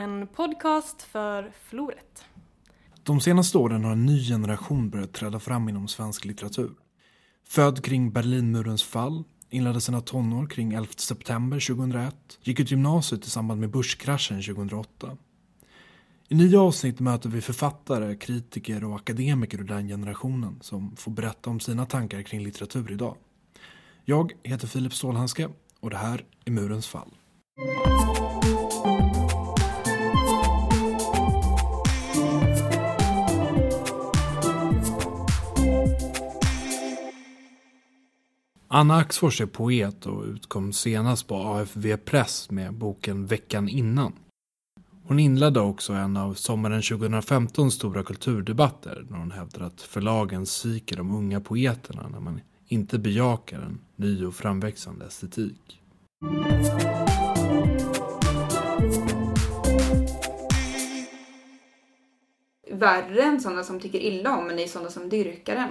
en 0.00 0.26
podcast 0.26 1.02
för 1.02 1.52
Floret. 1.68 2.24
De 3.02 3.20
senaste 3.20 3.58
åren 3.58 3.84
har 3.84 3.92
en 3.92 4.06
ny 4.06 4.24
generation 4.24 4.90
börjat 4.90 5.12
träda 5.12 5.40
fram 5.40 5.68
inom 5.68 5.88
svensk 5.88 6.24
litteratur. 6.24 6.70
Född 7.48 7.84
kring 7.84 8.12
Berlinmurens 8.12 8.82
fall, 8.82 9.24
inledde 9.50 9.80
sina 9.80 10.00
tonår 10.00 10.46
kring 10.46 10.72
11 10.72 10.92
september 10.96 11.60
2001, 11.60 12.14
gick 12.42 12.60
ut 12.60 12.70
gymnasiet 12.70 13.26
i 13.26 13.30
samband 13.30 13.60
med 13.60 13.70
börskraschen 13.70 14.42
2008. 14.42 15.16
I 16.28 16.34
nya 16.34 16.60
avsnitt 16.60 17.00
möter 17.00 17.28
vi 17.28 17.40
författare, 17.40 18.16
kritiker 18.16 18.84
och 18.84 18.96
akademiker 18.96 19.60
ur 19.60 19.64
den 19.64 19.88
generationen 19.88 20.58
som 20.60 20.96
får 20.96 21.10
berätta 21.12 21.50
om 21.50 21.60
sina 21.60 21.86
tankar 21.86 22.22
kring 22.22 22.40
litteratur 22.40 22.92
idag. 22.92 23.16
Jag 24.04 24.32
heter 24.42 24.66
Filip 24.66 24.94
Stålhandske 24.94 25.48
och 25.80 25.90
det 25.90 25.96
här 25.96 26.24
är 26.44 26.50
Murens 26.50 26.86
fall. 26.86 27.10
Anna 38.72 38.96
Axfors 38.96 39.40
är 39.40 39.46
poet 39.46 40.06
och 40.06 40.24
utkom 40.24 40.72
senast 40.72 41.28
på 41.28 41.36
AFV 41.36 41.96
Press 41.96 42.50
med 42.50 42.74
boken 42.74 43.26
Veckan 43.26 43.68
innan. 43.68 44.12
Hon 45.04 45.18
inledde 45.18 45.60
också 45.60 45.92
en 45.92 46.16
av 46.16 46.34
sommaren 46.34 46.82
2015 46.82 47.70
stora 47.70 48.02
kulturdebatter 48.02 49.06
när 49.10 49.18
hon 49.18 49.30
hävdar 49.30 49.66
att 49.66 49.80
förlagen 49.80 50.46
sviker 50.46 50.96
de 50.96 51.16
unga 51.16 51.40
poeterna 51.40 52.08
när 52.08 52.20
man 52.20 52.40
inte 52.66 52.98
bejakar 52.98 53.60
en 53.60 53.80
ny 53.96 54.24
och 54.24 54.34
framväxande 54.34 55.06
estetik. 55.06 55.80
Värre 62.72 63.22
än 63.22 63.40
sådana 63.40 63.62
som 63.62 63.80
tycker 63.80 63.98
illa 63.98 64.38
om 64.38 64.50
en 64.50 64.58
är 64.58 64.66
sådana 64.66 64.90
som 64.90 65.08
dyrkar 65.08 65.54
den. 65.54 65.70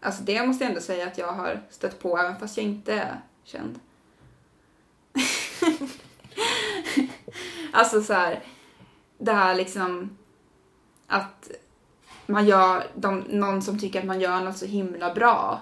Alltså 0.00 0.22
det 0.22 0.46
måste 0.46 0.64
jag 0.64 0.68
ändå 0.68 0.80
säga 0.80 1.06
att 1.06 1.18
jag 1.18 1.32
har 1.32 1.60
stött 1.70 1.98
på 1.98 2.18
även 2.18 2.36
fast 2.36 2.56
jag 2.56 2.66
inte 2.66 2.94
är 2.94 3.20
känd. 3.44 3.80
alltså 7.72 8.02
så 8.02 8.12
här, 8.12 8.42
det 9.18 9.32
här 9.32 9.54
liksom 9.54 10.16
att 11.06 11.50
man 12.26 12.46
gör, 12.46 12.86
de, 12.94 13.18
någon 13.18 13.62
som 13.62 13.78
tycker 13.78 14.00
att 14.00 14.06
man 14.06 14.20
gör 14.20 14.40
något 14.40 14.58
så 14.58 14.66
himla 14.66 15.14
bra 15.14 15.60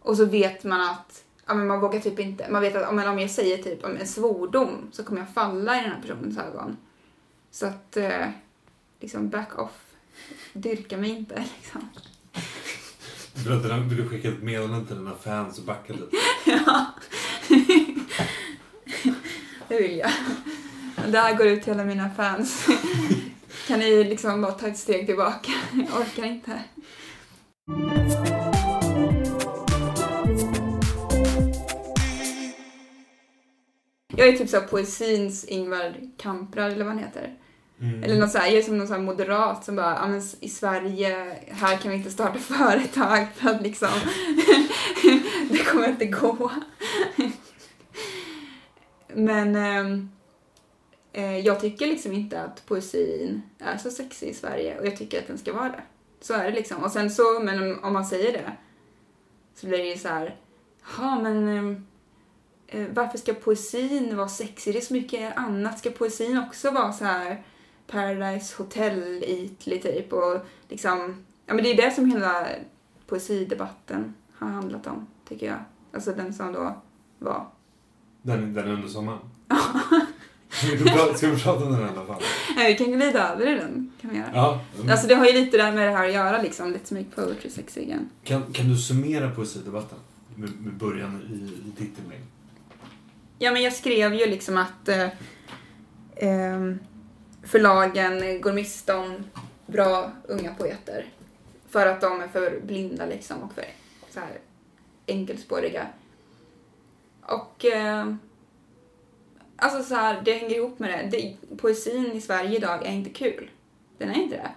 och 0.00 0.16
så 0.16 0.24
vet 0.24 0.64
man 0.64 0.80
att 0.80 1.24
ja, 1.46 1.54
men 1.54 1.66
man 1.66 1.80
vågar 1.80 2.00
typ 2.00 2.18
inte, 2.18 2.50
man 2.50 2.62
vet 2.62 2.76
att 2.76 2.88
om, 2.88 2.98
om 2.98 3.18
jag 3.18 3.30
säger 3.30 3.62
typ 3.62 3.84
om 3.84 3.96
en 3.96 4.06
svordom 4.06 4.88
så 4.92 5.04
kommer 5.04 5.20
jag 5.20 5.34
falla 5.34 5.78
i 5.78 5.82
den 5.82 5.92
här 5.92 6.00
personens 6.00 6.38
ögon. 6.38 6.76
Så 7.50 7.66
att 7.66 7.96
eh, 7.96 8.26
liksom 9.00 9.28
back 9.28 9.58
off, 9.58 9.94
dyrka 10.52 10.96
mig 10.96 11.10
inte 11.10 11.44
liksom. 11.56 11.88
Vill 13.46 13.96
du 13.96 14.08
skicka 14.08 14.28
ett 14.28 14.42
meddelande 14.42 14.86
till 14.86 14.96
dina 14.96 15.14
fans 15.14 15.58
och 15.58 15.64
backa 15.64 15.92
lite? 15.92 16.16
ja. 16.46 16.86
det 19.68 19.80
vill 19.80 19.98
jag. 19.98 20.10
Det 21.12 21.18
här 21.18 21.36
går 21.36 21.46
ut 21.46 21.62
till 21.62 21.72
alla 21.72 21.84
mina 21.84 22.10
fans. 22.10 22.66
kan 23.66 23.78
ni 23.78 24.04
liksom 24.04 24.42
bara 24.42 24.52
ta 24.52 24.66
ett 24.66 24.78
steg 24.78 25.06
tillbaka? 25.06 25.52
Jag 25.72 26.00
orkar 26.00 26.24
inte. 26.24 26.62
Jag 34.16 34.28
är 34.28 34.32
typ 34.32 34.48
så 34.48 34.60
poesins 34.60 35.44
Ingvar 35.44 35.96
Kamprad 36.18 36.72
eller 36.72 36.84
vad 36.84 36.94
han 36.94 37.04
heter. 37.04 37.34
Mm. 37.80 38.02
Eller 38.02 38.18
något 38.18 38.30
så 38.30 38.38
här, 38.38 38.46
jag 38.46 38.56
är 38.56 38.62
som 38.62 38.78
någon 38.78 38.88
så 38.88 38.98
moderat 38.98 39.64
som 39.64 39.76
bara, 39.76 39.94
ja 39.94 40.08
men 40.08 40.22
i 40.40 40.48
Sverige, 40.48 41.38
här 41.48 41.76
kan 41.76 41.90
vi 41.90 41.96
inte 41.96 42.10
starta 42.10 42.38
företag 42.38 43.26
för 43.34 43.50
att 43.50 43.62
liksom, 43.62 43.88
det 45.50 45.64
kommer 45.64 45.88
inte 45.88 46.06
gå. 46.06 46.50
men 49.14 49.56
ehm, 49.56 50.10
eh, 51.12 51.38
jag 51.38 51.60
tycker 51.60 51.86
liksom 51.86 52.12
inte 52.12 52.42
att 52.42 52.66
poesin 52.66 53.42
är 53.58 53.78
så 53.78 53.90
sexig 53.90 54.28
i 54.28 54.34
Sverige 54.34 54.78
och 54.78 54.86
jag 54.86 54.96
tycker 54.96 55.18
att 55.18 55.26
den 55.26 55.38
ska 55.38 55.52
vara 55.52 55.68
det. 55.68 55.82
Så 56.20 56.34
är 56.34 56.44
det 56.44 56.50
liksom. 56.50 56.84
Och 56.84 56.92
sen 56.92 57.10
så, 57.10 57.40
men 57.40 57.78
om 57.78 57.92
man 57.92 58.06
säger 58.06 58.32
det, 58.32 58.52
så 59.54 59.66
blir 59.66 59.78
det 59.78 59.90
ju 59.90 59.98
så 59.98 60.08
här, 60.08 60.36
ja 60.98 61.20
men 61.20 61.48
ehm, 61.48 61.86
eh, 62.66 62.86
varför 62.90 63.18
ska 63.18 63.34
poesin 63.34 64.16
vara 64.16 64.28
sexig? 64.28 64.74
Det 64.74 64.78
är 64.78 64.84
så 64.84 64.94
mycket 64.94 65.36
annat. 65.36 65.78
Ska 65.78 65.90
poesin 65.90 66.38
också 66.38 66.70
vara 66.70 66.92
så 66.92 67.04
här 67.04 67.42
Paradise 67.90 68.54
Hotel-ytlig 68.56 69.82
typ 69.82 70.12
och 70.12 70.40
liksom, 70.68 71.24
ja 71.46 71.54
men 71.54 71.64
det 71.64 71.70
är 71.70 71.76
det 71.76 71.90
som 71.90 72.10
hela 72.10 72.46
poesidebatten 73.06 74.14
har 74.32 74.48
handlat 74.48 74.86
om, 74.86 75.06
tycker 75.28 75.46
jag. 75.46 75.58
Alltså 75.92 76.12
den 76.12 76.34
som 76.34 76.52
då 76.52 76.82
var. 77.18 77.46
Den, 78.22 78.54
den 78.54 78.68
under 78.68 78.88
sommaren? 78.88 79.18
Ska 81.16 81.30
vi 81.30 81.40
prata 81.42 81.64
om 81.64 81.72
den 81.72 81.80
i 81.80 81.84
alla 81.84 82.06
fall? 82.06 82.22
Nej, 82.56 82.72
vi 82.72 82.78
kan 82.78 82.92
glida 82.92 83.32
över 83.32 83.46
i 83.46 83.54
den. 83.54 83.92
Kan 84.00 84.10
vi 84.10 84.16
göra. 84.16 84.30
Ja. 84.34 84.60
Mm. 84.76 84.90
Alltså 84.90 85.06
det 85.06 85.14
har 85.14 85.26
ju 85.26 85.32
lite 85.32 85.56
där 85.56 85.72
med 85.72 85.88
det 85.88 85.96
här 85.96 86.08
att 86.08 86.14
göra 86.14 86.42
liksom. 86.42 86.74
Let's 86.74 86.94
make 86.94 87.06
poetry 87.14 87.50
sexy 87.50 87.82
again. 87.82 88.10
Kan, 88.24 88.52
kan 88.52 88.68
du 88.68 88.76
summera 88.76 89.30
poesidebatten? 89.30 89.98
Med, 90.34 90.50
med 90.60 90.74
början 90.74 91.22
i, 91.30 91.34
i 91.34 91.84
ditt 91.84 91.98
inlägg. 92.04 92.20
Ja 93.38 93.52
men 93.52 93.62
jag 93.62 93.72
skrev 93.72 94.14
ju 94.14 94.26
liksom 94.26 94.56
att 94.56 94.88
eh, 94.88 95.04
eh, 96.16 96.74
förlagen 97.48 98.40
går 98.40 98.52
miste 98.52 98.94
om 98.94 99.24
bra 99.66 100.12
unga 100.24 100.54
poeter. 100.54 101.06
För 101.68 101.86
att 101.86 102.00
de 102.00 102.20
är 102.20 102.28
för 102.28 102.60
blinda 102.60 103.06
liksom 103.06 103.42
och 103.42 103.52
för 103.52 103.64
så 104.10 104.20
här 104.20 104.38
enkelspåriga. 105.06 105.86
Och 107.22 107.64
eh, 107.64 108.14
alltså 109.56 109.82
så 109.82 109.94
här, 109.94 110.22
det 110.24 110.32
hänger 110.32 110.56
ihop 110.56 110.78
med 110.78 110.90
det. 110.90 111.16
det. 111.18 111.56
Poesin 111.56 112.12
i 112.12 112.20
Sverige 112.20 112.56
idag 112.56 112.86
är 112.86 112.92
inte 112.92 113.10
kul. 113.10 113.50
Den 113.98 114.10
är 114.10 114.14
inte 114.14 114.36
det. 114.36 114.50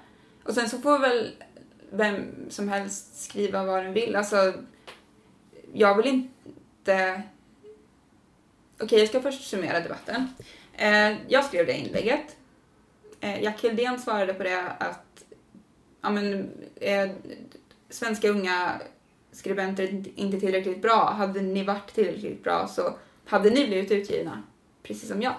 Och 0.44 0.54
sen 0.54 0.70
så 0.70 0.78
får 0.78 1.00
väl 1.00 1.32
vem 1.92 2.26
som 2.50 2.70
helst 2.70 3.24
skriva 3.24 3.66
vad 3.66 3.84
den 3.84 3.94
vill. 3.94 4.16
Alltså, 4.16 4.54
jag 5.74 5.98
vill 5.98 6.08
inte... 6.08 7.22
Okej, 8.74 8.86
okay, 8.86 9.00
jag 9.00 9.08
ska 9.08 9.22
först 9.22 9.50
summera 9.50 9.80
debatten. 9.80 10.28
Eh, 10.74 11.16
jag 11.28 11.46
skrev 11.46 11.66
det 11.66 11.78
inlägget 11.78 12.36
Eh, 13.22 13.44
Jack 13.44 13.64
Hildén 13.64 14.00
svarade 14.00 14.34
på 14.34 14.44
det 14.44 14.62
att 14.80 15.24
ja, 16.02 16.10
men, 16.10 16.52
eh, 16.76 17.10
svenska 17.90 18.30
unga 18.30 18.82
skribenter 19.32 19.84
är 19.84 20.20
inte 20.20 20.40
tillräckligt 20.40 20.82
bra. 20.82 21.12
Hade 21.12 21.42
ni 21.42 21.64
varit 21.64 21.94
tillräckligt 21.94 22.44
bra 22.44 22.68
så 22.68 22.98
hade 23.26 23.50
ni 23.50 23.68
blivit 23.68 23.92
utgivna, 23.92 24.44
precis 24.84 25.10
som 25.10 25.22
jag. 25.22 25.34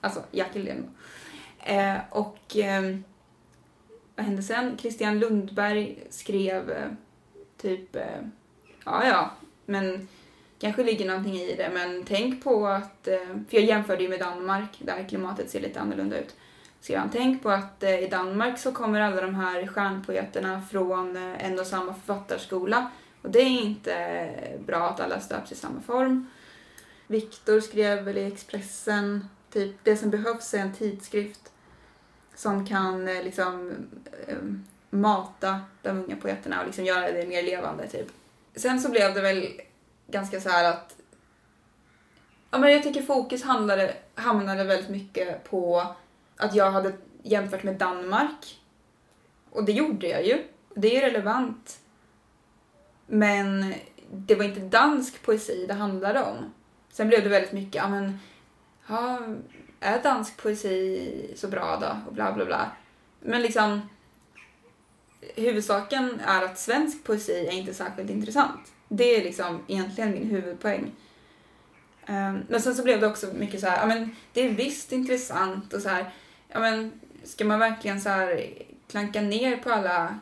Alltså 0.00 0.22
Jack 0.30 0.54
Hildén. 0.54 0.90
Eh, 1.58 1.96
och 2.10 2.56
eh, 2.56 2.96
vad 4.16 4.26
hände 4.26 4.42
sen? 4.42 4.78
Christian 4.78 5.18
Lundberg 5.18 5.98
skrev 6.10 6.70
eh, 6.70 6.90
typ, 7.56 7.96
eh, 7.96 8.20
ja 8.84 9.06
ja, 9.06 9.30
men 9.66 10.08
kanske 10.58 10.84
ligger 10.84 11.06
någonting 11.06 11.36
i 11.36 11.54
det, 11.56 11.70
men 11.74 12.04
tänk 12.04 12.44
på 12.44 12.66
att, 12.66 13.08
eh, 13.08 13.26
för 13.48 13.56
jag 13.56 13.64
jämförde 13.64 14.02
ju 14.02 14.08
med 14.08 14.20
Danmark 14.20 14.70
där 14.78 15.08
klimatet 15.08 15.50
ser 15.50 15.60
lite 15.60 15.80
annorlunda 15.80 16.18
ut 16.18 16.36
skrev 16.86 16.98
han. 16.98 17.10
Tänk 17.10 17.42
på 17.42 17.50
att 17.50 17.82
eh, 17.82 17.98
i 17.98 18.08
Danmark 18.08 18.58
så 18.58 18.72
kommer 18.72 19.00
alla 19.00 19.20
de 19.20 19.34
här 19.34 19.66
stjärnpoeterna 19.66 20.62
från 20.70 21.16
eh, 21.16 21.46
en 21.46 21.58
och 21.58 21.66
samma 21.66 21.94
författarskola. 21.94 22.90
Och 23.22 23.30
det 23.30 23.38
är 23.38 23.60
inte 23.60 23.94
eh, 23.94 24.60
bra 24.60 24.88
att 24.88 25.00
alla 25.00 25.20
stöps 25.20 25.52
i 25.52 25.54
samma 25.54 25.80
form. 25.80 26.30
Viktor 27.06 27.60
skrev 27.60 28.02
väl 28.02 28.18
i 28.18 28.26
Expressen, 28.26 29.28
typ 29.52 29.76
det 29.82 29.96
som 29.96 30.10
behövs 30.10 30.54
är 30.54 30.58
en 30.58 30.74
tidskrift 30.74 31.52
som 32.34 32.66
kan 32.66 33.08
eh, 33.08 33.22
liksom 33.22 33.72
eh, 34.26 34.36
mata 34.90 35.60
de 35.82 35.88
unga 35.88 36.16
poeterna 36.16 36.60
och 36.60 36.66
liksom 36.66 36.84
göra 36.84 37.12
det 37.12 37.26
mer 37.26 37.42
levande 37.42 37.88
typ. 37.88 38.06
Sen 38.54 38.80
så 38.80 38.90
blev 38.90 39.14
det 39.14 39.20
väl 39.20 39.60
ganska 40.06 40.40
så 40.40 40.48
här 40.48 40.70
att 40.70 40.96
Ja, 42.50 42.58
men 42.58 42.72
jag 42.72 42.82
tycker 42.82 43.02
fokus 43.02 43.42
handlade, 43.42 43.94
hamnade 44.14 44.64
väldigt 44.64 44.90
mycket 44.90 45.44
på 45.44 45.94
att 46.36 46.54
jag 46.54 46.70
hade 46.70 46.92
jämfört 47.22 47.62
med 47.62 47.74
Danmark. 47.74 48.60
Och 49.50 49.64
det 49.64 49.72
gjorde 49.72 50.08
jag 50.08 50.26
ju. 50.26 50.44
Det 50.74 50.96
är 50.96 51.00
relevant. 51.00 51.80
Men 53.06 53.74
det 54.10 54.34
var 54.34 54.44
inte 54.44 54.60
dansk 54.60 55.22
poesi 55.22 55.66
det 55.68 55.74
handlade 55.74 56.22
om. 56.22 56.52
Sen 56.92 57.08
blev 57.08 57.22
det 57.22 57.28
väldigt 57.28 57.52
mycket, 57.52 57.74
ja 57.74 57.88
men, 57.88 58.18
ja, 58.86 59.20
är 59.80 60.02
dansk 60.02 60.36
poesi 60.36 61.32
så 61.36 61.48
bra 61.48 61.78
då? 61.80 61.96
Och 62.06 62.14
bla 62.14 62.32
bla 62.32 62.44
bla. 62.44 62.70
Men 63.20 63.42
liksom, 63.42 63.88
huvudsaken 65.34 66.20
är 66.20 66.44
att 66.44 66.58
svensk 66.58 67.04
poesi 67.04 67.46
är 67.46 67.52
inte 67.52 67.74
särskilt 67.74 68.10
intressant. 68.10 68.72
Det 68.88 69.16
är 69.16 69.24
liksom 69.24 69.64
egentligen 69.66 70.10
min 70.10 70.30
huvudpoäng. 70.30 70.92
Ehm, 72.06 72.44
men 72.48 72.62
sen 72.62 72.74
så 72.74 72.82
blev 72.82 73.00
det 73.00 73.06
också 73.06 73.26
mycket 73.34 73.60
så 73.60 73.66
här, 73.66 73.80
ja 73.80 73.86
men 73.86 74.16
det 74.32 74.40
är 74.40 74.50
visst 74.50 74.92
intressant 74.92 75.72
och 75.72 75.80
så 75.80 75.88
här, 75.88 76.12
ja 76.56 76.60
men 76.60 76.92
ska 77.24 77.44
man 77.44 77.58
verkligen 77.58 78.00
så 78.00 78.08
här 78.08 78.48
klanka 78.90 79.20
ner 79.20 79.56
på 79.56 79.70
alla 79.70 80.18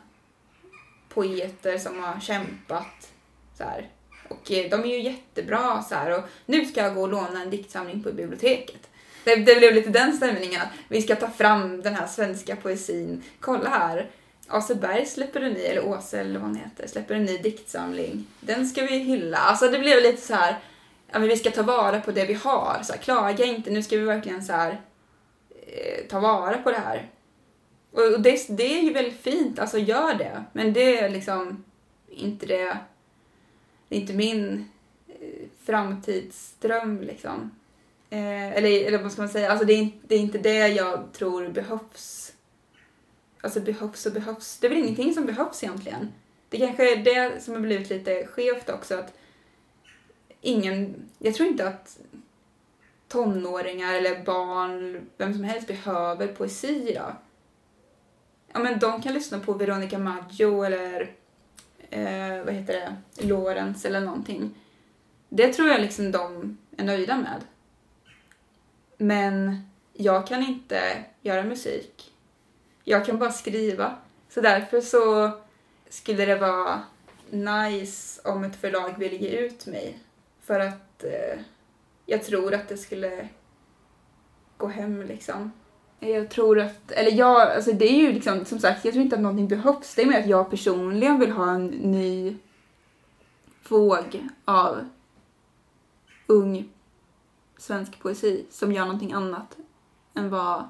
poeter 1.09 1.77
som 1.77 2.03
har 2.03 2.19
kämpat 2.19 3.11
så 3.57 3.63
här. 3.63 3.89
Och 4.29 4.51
eh, 4.51 4.69
de 4.69 4.81
är 4.81 4.85
ju 4.85 5.01
jättebra 5.01 5.81
så 5.81 5.95
här 5.95 6.17
och 6.17 6.23
nu 6.45 6.65
ska 6.65 6.81
jag 6.81 6.95
gå 6.95 7.01
och 7.01 7.09
låna 7.09 7.41
en 7.41 7.49
diktsamling 7.49 8.03
på 8.03 8.11
biblioteket. 8.11 8.89
Det, 9.23 9.35
det 9.35 9.55
blev 9.55 9.73
lite 9.73 9.89
den 9.89 10.13
stämningen 10.13 10.61
att 10.61 10.67
vi 10.87 11.01
ska 11.01 11.15
ta 11.15 11.29
fram 11.29 11.81
den 11.81 11.95
här 11.95 12.07
svenska 12.07 12.55
poesin. 12.55 13.23
Kolla 13.39 13.69
här, 13.69 14.09
Aseberg 14.47 15.05
släpper 15.05 15.41
en 15.41 15.53
ny, 15.53 15.61
eller 15.61 15.85
Åse 15.85 16.19
eller 16.19 16.39
vad 16.39 16.49
hon 16.49 16.55
heter, 16.55 16.87
släpper 16.87 17.15
en 17.15 17.25
ny 17.25 17.37
diktsamling. 17.37 18.27
Den 18.39 18.67
ska 18.67 18.81
vi 18.81 18.97
hylla. 18.97 19.37
Alltså 19.37 19.67
det 19.67 19.79
blev 19.79 20.03
lite 20.03 20.21
så 20.21 20.33
här, 20.33 20.59
ja 21.11 21.19
men 21.19 21.29
vi 21.29 21.37
ska 21.37 21.51
ta 21.51 21.63
vara 21.63 22.01
på 22.01 22.11
det 22.11 22.25
vi 22.25 22.33
har. 22.33 22.79
Så 22.83 22.93
här, 22.93 22.99
klaga 22.99 23.45
inte, 23.45 23.69
nu 23.69 23.83
ska 23.83 23.97
vi 23.97 24.03
verkligen 24.03 24.43
så 24.43 24.53
här 24.53 24.81
Eh, 25.75 26.07
ta 26.07 26.19
vara 26.19 26.57
på 26.57 26.71
det 26.71 26.77
här. 26.77 27.09
Och 27.91 28.13
och 28.13 28.21
det, 28.21 28.47
det 28.49 28.79
är 28.79 28.81
ju 28.81 28.93
väldigt 28.93 29.19
fint, 29.19 29.59
alltså 29.59 29.77
gör 29.77 30.13
det. 30.13 30.43
Men 30.53 30.73
det 30.73 30.99
är 30.99 31.09
liksom 31.09 31.63
inte 32.09 32.45
det, 32.45 32.77
det 33.87 33.95
är 33.95 33.99
inte 33.99 34.13
min 34.13 34.69
eh, 35.07 35.47
framtidsdröm 35.63 37.01
liksom. 37.01 37.51
Eh, 38.09 38.51
eller, 38.51 38.85
eller 38.85 39.03
vad 39.03 39.11
ska 39.11 39.21
man 39.21 39.29
säga, 39.29 39.51
alltså 39.51 39.65
det 39.65 39.73
är, 39.73 39.77
inte, 39.77 39.97
det 40.07 40.15
är 40.15 40.19
inte 40.19 40.37
det 40.37 40.67
jag 40.67 41.13
tror 41.13 41.47
behövs. 41.47 42.33
Alltså 43.41 43.59
behövs 43.59 44.05
och 44.05 44.13
behövs. 44.13 44.57
Det 44.59 44.67
är 44.67 44.69
väl 44.69 44.79
ingenting 44.79 45.13
som 45.13 45.25
behövs 45.25 45.63
egentligen. 45.63 46.13
Det 46.49 46.57
kanske 46.57 46.93
är 46.93 46.97
det 46.97 47.43
som 47.43 47.53
har 47.53 47.61
blivit 47.61 47.89
lite 47.89 48.27
skevt 48.27 48.69
också 48.69 48.95
att 48.95 49.13
ingen, 50.41 50.95
jag 51.19 51.35
tror 51.35 51.49
inte 51.49 51.67
att 51.67 51.99
tonåringar 53.15 53.93
eller 53.93 54.23
barn, 54.23 55.09
vem 55.17 55.33
som 55.33 55.43
helst 55.43 55.67
behöver 55.67 56.27
poesi 56.27 56.89
idag. 56.89 57.15
Ja 58.53 58.59
men 58.59 58.79
de 58.79 59.01
kan 59.01 59.13
lyssna 59.13 59.39
på 59.39 59.53
Veronica 59.53 59.99
Maggio 59.99 60.63
eller 60.63 61.11
eh, 61.89 62.43
vad 62.45 62.53
heter 62.53 62.73
det, 62.73 63.27
Lorentz 63.27 63.85
eller 63.85 63.99
någonting. 63.99 64.55
Det 65.29 65.53
tror 65.53 65.69
jag 65.69 65.81
liksom 65.81 66.11
de 66.11 66.57
är 66.77 66.83
nöjda 66.83 67.17
med. 67.17 67.41
Men 68.97 69.61
jag 69.93 70.27
kan 70.27 70.43
inte 70.43 71.03
göra 71.21 71.43
musik. 71.43 72.13
Jag 72.83 73.05
kan 73.05 73.19
bara 73.19 73.31
skriva. 73.31 73.95
Så 74.29 74.41
därför 74.41 74.81
så 74.81 75.31
skulle 75.89 76.25
det 76.25 76.35
vara 76.35 76.81
nice 77.29 78.21
om 78.29 78.43
ett 78.43 78.55
förlag 78.55 78.99
ville 78.99 79.15
ge 79.15 79.29
ut 79.29 79.65
mig. 79.65 79.99
För 80.41 80.59
att 80.59 81.03
eh, 81.03 81.39
jag 82.05 82.23
tror 82.23 82.53
att 82.53 82.67
det 82.67 82.77
skulle 82.77 83.29
gå 84.57 84.67
hem 84.67 85.01
liksom. 85.01 85.51
Jag 85.99 86.29
tror 86.29 86.59
att, 86.59 86.91
eller 86.91 87.11
jag, 87.11 87.41
alltså 87.41 87.71
det 87.71 87.85
är 87.85 87.97
ju 87.97 88.13
liksom, 88.13 88.45
som 88.45 88.59
sagt, 88.59 88.85
jag 88.85 88.93
tror 88.93 89.03
inte 89.03 89.15
att 89.15 89.21
någonting 89.21 89.47
behövs. 89.47 89.95
Det 89.95 90.01
är 90.01 90.05
mer 90.05 90.19
att 90.19 90.27
jag 90.27 90.49
personligen 90.49 91.19
vill 91.19 91.31
ha 91.31 91.51
en 91.51 91.67
ny 91.67 92.37
våg 93.69 94.27
av 94.45 94.89
ung 96.27 96.69
svensk 97.57 97.99
poesi 97.99 98.45
som 98.49 98.71
gör 98.71 98.85
någonting 98.85 99.13
annat 99.13 99.57
än 100.13 100.29
vad 100.29 100.69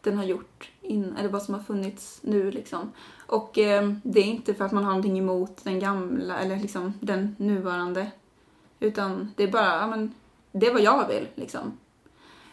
den 0.00 0.16
har 0.16 0.24
gjort 0.24 0.70
in, 0.80 1.16
eller 1.18 1.28
vad 1.28 1.42
som 1.42 1.54
har 1.54 1.62
funnits 1.62 2.20
nu 2.22 2.50
liksom. 2.50 2.92
Och 3.26 3.58
eh, 3.58 3.92
det 4.02 4.20
är 4.20 4.24
inte 4.24 4.54
för 4.54 4.64
att 4.64 4.72
man 4.72 4.84
har 4.84 4.90
någonting 4.90 5.18
emot 5.18 5.64
den 5.64 5.80
gamla 5.80 6.38
eller 6.38 6.56
liksom 6.56 6.94
den 7.00 7.36
nuvarande. 7.38 8.10
Utan 8.80 9.32
det 9.36 9.42
är 9.42 9.52
bara, 9.52 9.76
ja 9.76 9.86
men, 9.86 10.14
det 10.52 10.66
är 10.66 10.72
vad 10.72 10.82
jag 10.82 11.08
vill 11.08 11.28
liksom. 11.34 11.78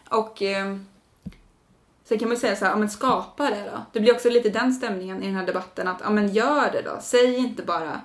Och 0.10 0.42
eh, 0.42 0.78
sen 2.04 2.19
kan 2.19 2.28
man 2.28 2.38
säga 2.38 2.56
så 2.56 2.66
här, 2.66 2.72
ja 2.72 2.78
men 2.78 2.90
skapa 2.90 3.50
det 3.50 3.72
då. 3.74 3.81
Det 3.94 4.00
blir 4.00 4.13
också 4.13 4.30
lite 4.30 4.50
den 4.50 4.74
stämningen 4.74 5.24
i 5.24 5.25
den 5.25 5.36
här 5.36 5.46
debatten 5.46 5.88
att, 5.88 6.01
ja 6.04 6.10
men 6.10 6.34
gör 6.34 6.72
det 6.72 6.81
då. 6.81 6.98
Säg 7.01 7.36
inte 7.36 7.63
bara 7.63 8.01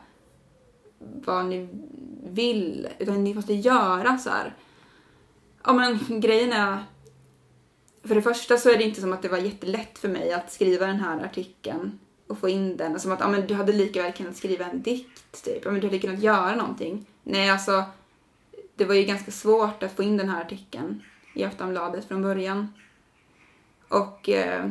vad 0.99 1.45
ni 1.45 1.69
vill, 2.25 2.89
utan 2.99 3.25
ni 3.25 3.35
måste 3.35 3.55
göra 3.55 4.19
så 4.19 4.31
här. 4.31 4.55
Ja 5.65 5.73
men 5.73 6.21
grejen 6.21 6.53
är, 6.53 6.79
för 8.03 8.15
det 8.15 8.23
första 8.23 8.57
så 8.57 8.71
är 8.71 8.79
det 8.79 8.85
inte 8.85 9.01
som 9.01 9.13
att 9.13 9.23
det 9.23 9.29
var 9.29 9.39
jättelätt 9.39 9.99
för 9.99 10.09
mig 10.09 10.33
att 10.33 10.53
skriva 10.53 10.87
den 10.87 11.01
här 11.01 11.25
artikeln 11.25 11.99
och 12.29 12.39
få 12.39 12.49
in 12.49 12.77
den. 12.77 13.01
Som 13.01 13.13
att 13.13 13.21
ja, 13.21 13.29
men 13.29 13.47
du 13.47 13.55
hade 13.55 13.73
lika 13.73 14.03
väl 14.03 14.13
kunnat 14.13 14.37
skriva 14.37 14.65
en 14.65 14.83
dikt, 14.83 15.45
typ. 15.45 15.65
Ja, 15.65 15.71
men 15.71 15.81
du 15.81 15.87
hade 15.87 15.99
kunnat 15.99 16.23
göra 16.23 16.57
någonting. 16.57 17.07
Nej, 17.23 17.51
alltså, 17.51 17.85
det 18.77 18.85
var 18.85 18.95
ju 18.95 19.05
ganska 19.05 19.31
svårt 19.31 19.83
att 19.83 19.97
få 19.97 20.03
in 20.03 20.17
den 20.17 20.29
här 20.29 20.41
artikeln 20.41 21.03
i 21.35 21.45
Aftonbladet 21.45 22.05
från 22.05 22.23
början. 22.23 22.73
Och 23.89 24.29
eh, 24.29 24.69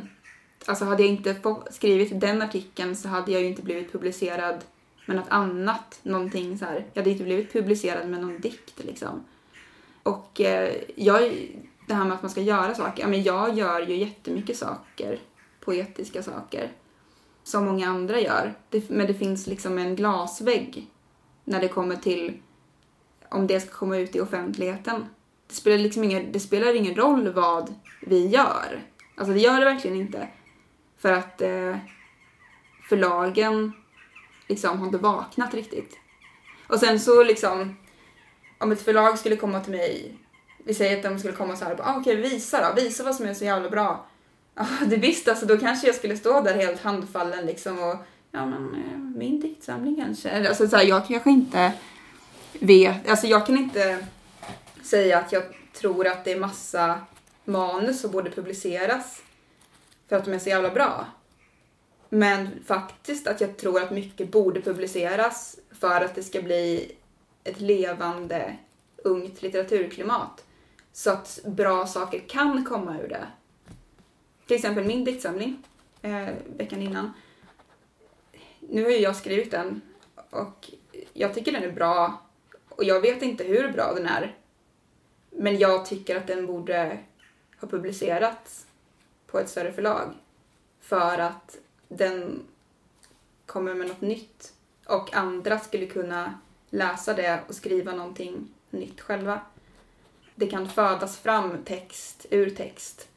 alltså 0.65 0.85
hade 0.85 1.03
jag 1.03 1.11
inte 1.11 1.35
skrivit 1.69 2.19
den 2.21 2.41
artikeln 2.41 2.95
så 2.95 3.07
hade 3.07 3.31
jag 3.31 3.41
ju 3.41 3.47
inte 3.47 3.61
blivit 3.61 3.91
publicerad 3.91 4.63
med 5.05 5.15
något 5.15 5.29
annat, 5.29 5.99
någonting 6.03 6.57
så 6.57 6.65
här. 6.65 6.85
Jag 6.93 7.01
hade 7.01 7.11
inte 7.11 7.23
blivit 7.23 7.53
publicerad 7.53 8.09
med 8.09 8.21
någon 8.21 8.39
dikt 8.39 8.83
liksom. 8.83 9.25
Och 10.03 10.41
eh, 10.41 10.75
jag, 10.95 11.21
det 11.87 11.93
här 11.93 12.05
med 12.05 12.13
att 12.13 12.21
man 12.21 12.31
ska 12.31 12.41
göra 12.41 12.75
saker, 12.75 13.03
ja 13.03 13.07
men 13.07 13.23
jag 13.23 13.57
gör 13.57 13.81
ju 13.81 13.95
jättemycket 13.95 14.57
saker, 14.57 15.19
poetiska 15.59 16.23
saker, 16.23 16.71
som 17.43 17.65
många 17.65 17.87
andra 17.87 18.19
gör. 18.19 18.53
Det, 18.69 18.89
men 18.89 19.07
det 19.07 19.13
finns 19.13 19.47
liksom 19.47 19.77
en 19.77 19.95
glasvägg 19.95 20.87
när 21.43 21.61
det 21.61 21.67
kommer 21.67 21.95
till 21.95 22.37
om 23.33 23.47
det 23.47 23.59
ska 23.59 23.71
komma 23.71 23.97
ut 23.97 24.15
i 24.15 24.21
offentligheten. 24.21 25.05
Det 25.47 25.55
spelar 25.55 25.77
liksom 25.77 26.03
ingen, 26.03 26.31
det 26.31 26.39
spelar 26.39 26.75
ingen 26.75 26.95
roll 26.95 27.33
vad 27.33 27.73
vi 28.01 28.27
gör. 28.27 28.81
Alltså 29.15 29.33
det 29.33 29.39
gör 29.39 29.59
det 29.59 29.65
verkligen 29.65 29.97
inte. 29.97 30.27
För 30.97 31.11
att 31.11 31.41
eh, 31.41 31.77
förlagen 32.89 33.71
liksom 34.47 34.79
har 34.79 34.85
inte 34.85 34.97
vaknat 34.97 35.53
riktigt. 35.53 35.97
Och 36.67 36.79
sen 36.79 36.99
så 36.99 37.23
liksom, 37.23 37.77
om 38.57 38.71
ett 38.71 38.81
förlag 38.81 39.19
skulle 39.19 39.35
komma 39.35 39.59
till 39.59 39.73
mig, 39.73 40.17
vi 40.63 40.73
säger 40.73 40.97
att 40.97 41.03
de 41.03 41.19
skulle 41.19 41.33
komma 41.33 41.55
så 41.55 41.65
här, 41.65 41.77
ah, 41.81 41.97
okej 41.99 42.15
visa 42.15 42.69
då, 42.69 42.81
visa 42.81 43.03
vad 43.03 43.15
som 43.15 43.25
är 43.25 43.33
så 43.33 43.45
jävla 43.45 43.69
bra. 43.69 44.05
Ja, 44.55 44.65
det 44.85 44.97
visst 44.97 45.27
alltså, 45.27 45.45
då 45.45 45.57
kanske 45.57 45.87
jag 45.87 45.95
skulle 45.95 46.17
stå 46.17 46.41
där 46.41 46.53
helt 46.53 46.81
handfallen 46.81 47.45
liksom 47.45 47.79
och, 47.79 47.95
ja 48.31 48.45
men 48.45 48.75
eh, 48.75 48.99
min 49.17 49.39
diktsamling 49.39 49.95
kanske. 49.95 50.47
Alltså 50.47 50.67
så 50.67 50.75
här, 50.77 50.83
jag 50.83 51.07
kanske 51.07 51.29
inte 51.29 51.73
vet, 52.59 53.09
alltså 53.09 53.27
jag 53.27 53.45
kan 53.45 53.57
inte 53.57 54.05
säga 54.83 55.17
att 55.19 55.31
jag 55.31 55.43
tror 55.73 56.07
att 56.07 56.25
det 56.25 56.31
är 56.31 56.39
massa 56.39 57.01
manus 57.45 58.01
som 58.01 58.11
borde 58.11 58.29
publiceras 58.29 59.23
för 60.07 60.15
att 60.15 60.25
de 60.25 60.33
är 60.33 60.39
så 60.39 60.49
jävla 60.49 60.69
bra. 60.69 61.05
Men 62.09 62.63
faktiskt 62.65 63.27
att 63.27 63.41
jag 63.41 63.57
tror 63.57 63.83
att 63.83 63.91
mycket 63.91 64.31
borde 64.31 64.61
publiceras 64.61 65.59
för 65.71 66.01
att 66.01 66.15
det 66.15 66.23
ska 66.23 66.41
bli 66.41 66.95
ett 67.43 67.59
levande 67.59 68.57
ungt 68.97 69.41
litteraturklimat. 69.41 70.45
Så 70.91 71.11
att 71.11 71.39
bra 71.45 71.87
saker 71.87 72.19
kan 72.19 72.65
komma 72.65 72.99
ur 72.99 73.07
det. 73.07 73.27
Till 74.47 74.55
exempel 74.55 74.85
min 74.85 75.03
diktsamling 75.03 75.63
eh, 76.01 76.29
veckan 76.57 76.81
innan. 76.81 77.13
Nu 78.59 78.83
har 78.83 78.91
ju 78.91 78.97
jag 78.97 79.15
skrivit 79.15 79.51
den 79.51 79.81
och 80.29 80.71
jag 81.13 81.33
tycker 81.33 81.51
den 81.51 81.63
är 81.63 81.71
bra 81.71 82.21
och 82.75 82.83
jag 82.83 83.01
vet 83.01 83.21
inte 83.21 83.43
hur 83.43 83.71
bra 83.71 83.93
den 83.93 84.05
är. 84.05 84.35
Men 85.29 85.57
jag 85.57 85.85
tycker 85.85 86.15
att 86.15 86.27
den 86.27 86.45
borde 86.45 86.99
ha 87.61 87.67
publicerats 87.67 88.65
på 89.27 89.39
ett 89.39 89.49
större 89.49 89.71
förlag. 89.71 90.13
För 90.81 91.17
att 91.17 91.57
den 91.87 92.43
kommer 93.45 93.73
med 93.73 93.87
något 93.87 94.01
nytt 94.01 94.53
och 94.85 95.13
andra 95.13 95.59
skulle 95.59 95.85
kunna 95.85 96.39
läsa 96.69 97.13
det 97.13 97.39
och 97.47 97.55
skriva 97.55 97.91
någonting 97.91 98.47
nytt 98.69 99.01
själva. 99.01 99.41
Det 100.35 100.47
kan 100.47 100.69
födas 100.69 101.17
fram 101.17 101.63
text 101.65 102.25
ur 102.29 102.49
text. 102.49 103.07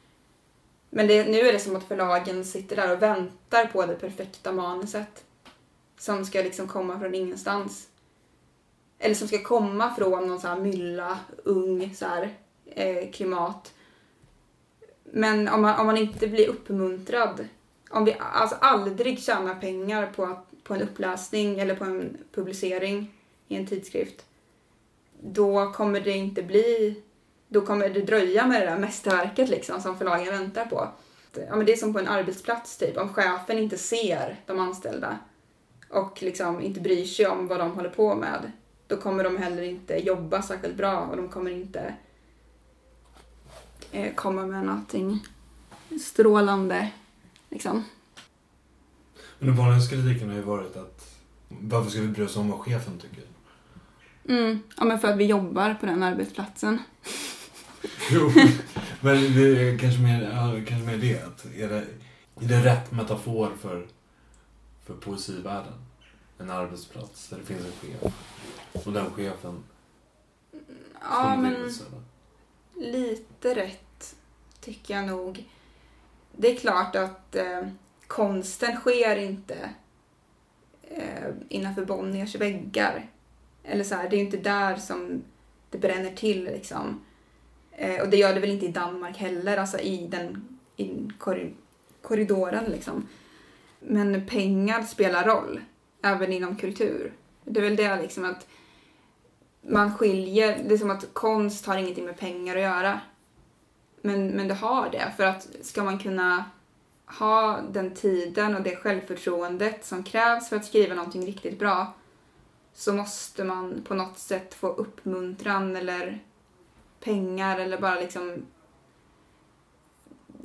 Men 0.90 1.06
det, 1.06 1.28
nu 1.28 1.40
är 1.40 1.52
det 1.52 1.58
som 1.58 1.76
att 1.76 1.88
förlagen 1.88 2.44
sitter 2.44 2.76
där 2.76 2.92
och 2.92 3.02
väntar 3.02 3.66
på 3.66 3.86
det 3.86 3.94
perfekta 3.94 4.52
manuset. 4.52 5.24
Som 5.98 6.24
ska 6.24 6.42
liksom 6.42 6.68
komma 6.68 7.00
från 7.00 7.14
ingenstans. 7.14 7.88
Eller 8.98 9.14
som 9.14 9.28
ska 9.28 9.42
komma 9.42 9.94
från 9.94 10.28
någon 10.28 10.40
så 10.40 10.48
här 10.48 10.60
mylla, 10.60 11.18
ung 11.44 11.94
så 11.94 12.06
här, 12.06 12.34
eh, 12.66 13.10
klimat. 13.10 13.74
Men 15.04 15.48
om 15.48 15.62
man, 15.62 15.80
om 15.80 15.86
man 15.86 15.96
inte 15.96 16.26
blir 16.28 16.48
uppmuntrad, 16.48 17.48
om 17.90 18.04
vi 18.04 18.16
alltså 18.18 18.56
aldrig 18.60 19.22
tjänar 19.22 19.54
pengar 19.54 20.12
på, 20.16 20.24
att, 20.24 20.50
på 20.62 20.74
en 20.74 20.82
uppläsning 20.82 21.58
eller 21.58 21.74
på 21.74 21.84
en 21.84 22.16
publicering 22.34 23.14
i 23.48 23.56
en 23.56 23.66
tidskrift, 23.66 24.24
då 25.20 25.72
kommer 25.72 26.00
det 26.00 26.10
inte 26.10 26.42
bli, 26.42 27.02
då 27.48 27.60
kommer 27.60 27.88
det 27.88 28.00
dröja 28.00 28.46
med 28.46 28.60
det 28.60 28.66
där 28.66 28.78
mästerverket 28.78 29.48
liksom 29.48 29.80
som 29.80 29.98
förlagen 29.98 30.38
väntar 30.38 30.64
på. 30.64 30.88
Ja, 31.48 31.56
men 31.56 31.66
det 31.66 31.72
är 31.72 31.76
som 31.76 31.92
på 31.92 31.98
en 31.98 32.08
arbetsplats 32.08 32.78
typ, 32.78 32.96
om 32.96 33.08
chefen 33.08 33.58
inte 33.58 33.78
ser 33.78 34.40
de 34.46 34.60
anställda 34.60 35.18
och 35.90 36.22
liksom 36.22 36.60
inte 36.60 36.80
bryr 36.80 37.04
sig 37.04 37.26
om 37.26 37.46
vad 37.46 37.58
de 37.58 37.72
håller 37.72 37.90
på 37.90 38.14
med, 38.14 38.52
då 38.86 38.96
kommer 38.96 39.24
de 39.24 39.36
heller 39.36 39.62
inte 39.62 39.94
jobba 39.94 40.42
särskilt 40.42 40.76
bra 40.76 40.98
och 41.00 41.16
de 41.16 41.28
kommer 41.28 41.50
inte 41.50 41.94
eh, 43.92 44.14
komma 44.14 44.46
med 44.46 44.64
någonting 44.64 45.26
strålande. 46.00 46.90
Liksom. 47.50 47.84
Men 49.38 49.48
den 49.48 49.56
vanligaste 49.56 49.94
kritiken 49.94 50.28
har 50.28 50.36
ju 50.36 50.42
varit 50.42 50.76
att 50.76 51.16
varför 51.48 51.90
ska 51.90 52.00
vi 52.00 52.08
bry 52.08 52.24
oss 52.24 52.36
om 52.36 52.50
vad 52.50 52.60
chefen 52.60 52.98
tycker? 52.98 53.24
Mm. 54.28 54.62
Ja, 54.76 54.84
men 54.84 54.98
för 54.98 55.08
att 55.08 55.16
vi 55.16 55.24
jobbar 55.24 55.74
på 55.74 55.86
den 55.86 56.02
arbetsplatsen. 56.02 56.78
Jo, 58.10 58.32
men 59.00 59.34
det 59.34 59.68
är 59.68 59.78
kanske 59.78 60.00
mer, 60.00 60.22
ja, 60.22 60.60
kanske 60.68 60.86
mer 60.86 60.96
det. 60.96 61.22
Att 61.22 61.44
är, 61.44 61.68
det 61.68 62.44
är 62.44 62.48
det 62.48 62.64
rätt 62.64 62.92
metafor 62.92 63.50
för, 63.60 63.86
för 64.84 64.94
poesivärlden? 64.94 65.85
En 66.38 66.50
arbetsplats 66.50 67.28
där 67.28 67.36
det 67.38 67.44
finns 67.44 67.64
en 67.64 67.72
chef. 67.72 68.12
Och 68.86 68.92
den 68.92 69.10
chefen 69.10 69.64
Ja, 71.00 71.36
men 71.36 71.70
lite 72.74 73.54
rätt 73.54 74.16
tycker 74.60 74.94
jag 74.94 75.06
nog. 75.06 75.48
Det 76.36 76.48
är 76.52 76.56
klart 76.56 76.96
att 76.96 77.36
eh, 77.36 77.62
konsten 78.06 78.76
sker 78.76 79.16
inte 79.16 79.70
eh, 80.82 81.28
innanför 81.48 81.84
Bonniers 81.84 82.34
väggar. 82.34 83.10
Eller 83.62 83.84
så 83.84 83.94
här, 83.94 84.08
det 84.08 84.16
är 84.16 84.18
ju 84.18 84.24
inte 84.24 84.36
där 84.36 84.76
som 84.76 85.22
det 85.70 85.78
bränner 85.78 86.12
till 86.14 86.44
liksom. 86.44 87.00
Eh, 87.72 88.02
och 88.02 88.08
det 88.08 88.16
gör 88.16 88.34
det 88.34 88.40
väl 88.40 88.50
inte 88.50 88.66
i 88.66 88.72
Danmark 88.72 89.16
heller, 89.16 89.56
alltså 89.56 89.78
i 89.78 90.06
den 90.06 90.58
i 90.76 90.86
korri- 91.18 91.54
korridoren 92.02 92.64
liksom. 92.64 93.08
Men 93.80 94.26
pengar 94.26 94.82
spelar 94.82 95.24
roll, 95.24 95.60
även 96.06 96.32
inom 96.32 96.56
kultur. 96.56 97.12
Det 97.44 97.60
är 97.60 97.64
väl 97.64 97.76
det 97.76 98.02
liksom 98.02 98.24
att 98.24 98.46
man 99.62 99.94
skiljer, 99.94 100.64
det 100.68 100.74
är 100.74 100.78
som 100.78 100.90
att 100.90 101.14
konst 101.14 101.66
har 101.66 101.76
ingenting 101.76 102.04
med 102.04 102.18
pengar 102.18 102.56
att 102.56 102.62
göra. 102.62 103.00
Men, 104.00 104.28
men 104.28 104.48
det 104.48 104.54
har 104.54 104.90
det, 104.90 105.12
för 105.16 105.24
att 105.24 105.48
ska 105.62 105.84
man 105.84 105.98
kunna 105.98 106.44
ha 107.06 107.60
den 107.72 107.94
tiden 107.94 108.54
och 108.54 108.62
det 108.62 108.76
självförtroendet 108.76 109.84
som 109.84 110.04
krävs 110.04 110.48
för 110.48 110.56
att 110.56 110.64
skriva 110.64 110.94
någonting 110.94 111.26
riktigt 111.26 111.58
bra 111.58 111.94
så 112.72 112.92
måste 112.92 113.44
man 113.44 113.82
på 113.88 113.94
något 113.94 114.18
sätt 114.18 114.54
få 114.54 114.68
uppmuntran 114.68 115.76
eller 115.76 116.18
pengar 117.00 117.58
eller 117.58 117.80
bara 117.80 118.00
liksom 118.00 118.46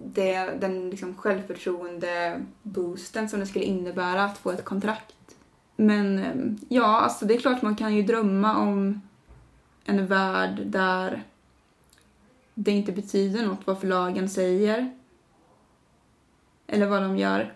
det, 0.05 0.57
den 0.59 0.89
liksom 0.89 1.15
självförtroende-boosten 1.15 3.29
som 3.29 3.39
det 3.39 3.45
skulle 3.45 3.65
innebära 3.65 4.23
att 4.23 4.37
få 4.37 4.51
ett 4.51 4.65
kontrakt. 4.65 5.15
Men 5.81 6.19
eh, 6.19 6.65
ja, 6.69 6.99
alltså 6.99 7.25
det 7.25 7.33
är 7.33 7.39
klart 7.39 7.61
man 7.61 7.75
kan 7.75 7.95
ju 7.95 8.03
drömma 8.03 8.57
om 8.57 9.01
en 9.85 10.07
värld 10.07 10.61
där 10.65 11.23
det 12.53 12.71
inte 12.71 12.91
betyder 12.91 13.45
något 13.45 13.67
vad 13.67 13.79
förlagen 13.79 14.29
säger 14.29 14.91
eller 16.67 16.85
vad 16.85 17.01
de 17.01 17.17
gör. 17.17 17.53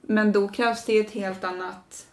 Men 0.00 0.32
då 0.32 0.48
krävs 0.48 0.84
det 0.84 0.98
ett 0.98 1.10
helt 1.10 1.44
annat 1.44 2.06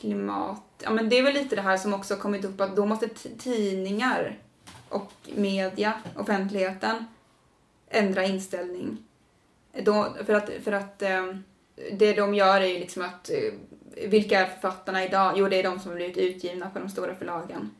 klimat. 0.00 0.62
Ja, 0.82 0.90
men 0.90 1.08
det 1.08 1.18
är 1.18 1.22
väl 1.22 1.34
lite 1.34 1.56
det 1.56 1.62
här 1.62 1.76
som 1.76 1.94
också 1.94 2.14
har 2.14 2.20
kommit 2.20 2.44
upp 2.44 2.60
att 2.60 2.76
då 2.76 2.86
måste 2.86 3.08
tidningar 3.38 4.38
och 4.88 5.12
media, 5.34 5.92
offentligheten, 6.16 7.04
ändra 7.88 8.24
inställning. 8.24 8.98
Då, 9.82 10.16
för 10.26 10.34
att, 10.34 10.50
för 10.64 10.72
att 10.72 11.02
eh, 11.02 11.34
det 11.92 12.14
de 12.14 12.34
gör 12.34 12.60
är 12.60 12.66
ju 12.66 12.78
liksom 12.78 13.02
att 13.02 13.30
eh, 13.30 13.52
vilka 14.06 14.40
är 14.40 14.46
författarna 14.46 15.04
idag? 15.04 15.34
Jo, 15.36 15.48
det 15.48 15.56
är 15.56 15.62
de 15.62 15.78
som 15.78 15.90
har 15.90 15.96
blivit 15.96 16.16
utgivna 16.16 16.70
på 16.70 16.78
de 16.78 16.88
stora 16.88 17.14
förlagen. 17.14 17.70